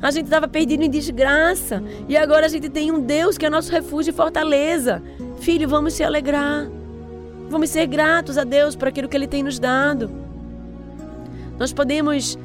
A 0.00 0.10
gente 0.10 0.26
estava 0.26 0.46
perdido 0.46 0.82
em 0.82 0.90
desgraça 0.90 1.82
e 2.08 2.16
agora 2.16 2.46
a 2.46 2.48
gente 2.48 2.68
tem 2.68 2.92
um 2.92 3.00
Deus 3.00 3.38
que 3.38 3.46
é 3.46 3.50
nosso 3.50 3.72
refúgio 3.72 4.10
e 4.10 4.14
fortaleza. 4.14 5.02
Filho, 5.40 5.68
vamos 5.68 5.94
se 5.94 6.04
alegrar. 6.04 6.68
Vamos 7.48 7.70
ser 7.70 7.86
gratos 7.86 8.36
a 8.36 8.44
Deus 8.44 8.76
por 8.76 8.88
aquilo 8.88 9.08
que 9.08 9.16
Ele 9.16 9.26
tem 9.26 9.42
nos 9.42 9.58
dado. 9.58 10.10
Nós 11.58 11.72
podemos 11.72 12.38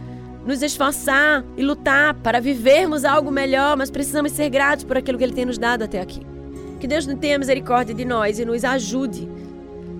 nos 0.45 0.61
esforçar 0.61 1.43
e 1.57 1.63
lutar 1.63 2.13
para 2.15 2.39
vivermos 2.39 3.05
algo 3.05 3.31
melhor, 3.31 3.77
mas 3.77 3.91
precisamos 3.91 4.31
ser 4.31 4.49
gratos 4.49 4.83
por 4.83 4.97
aquilo 4.97 5.17
que 5.17 5.23
Ele 5.23 5.33
tem 5.33 5.45
nos 5.45 5.57
dado 5.57 5.83
até 5.83 5.99
aqui. 5.99 6.21
Que 6.79 6.87
Deus 6.87 7.05
tenha 7.05 7.37
misericórdia 7.37 7.93
de 7.93 8.05
nós 8.05 8.39
e 8.39 8.45
nos 8.45 8.63
ajude 8.63 9.29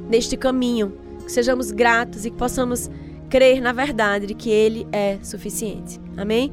neste 0.10 0.36
caminho, 0.36 0.94
que 1.24 1.32
sejamos 1.32 1.72
gratos 1.72 2.26
e 2.26 2.32
que 2.32 2.38
possamos 2.38 2.90
crer 3.30 3.62
na 3.62 3.72
verdade 3.72 4.28
de 4.28 4.34
que 4.34 4.50
Ele 4.50 4.88
é 4.92 5.20
suficiente. 5.22 6.00
Amém? 6.18 6.52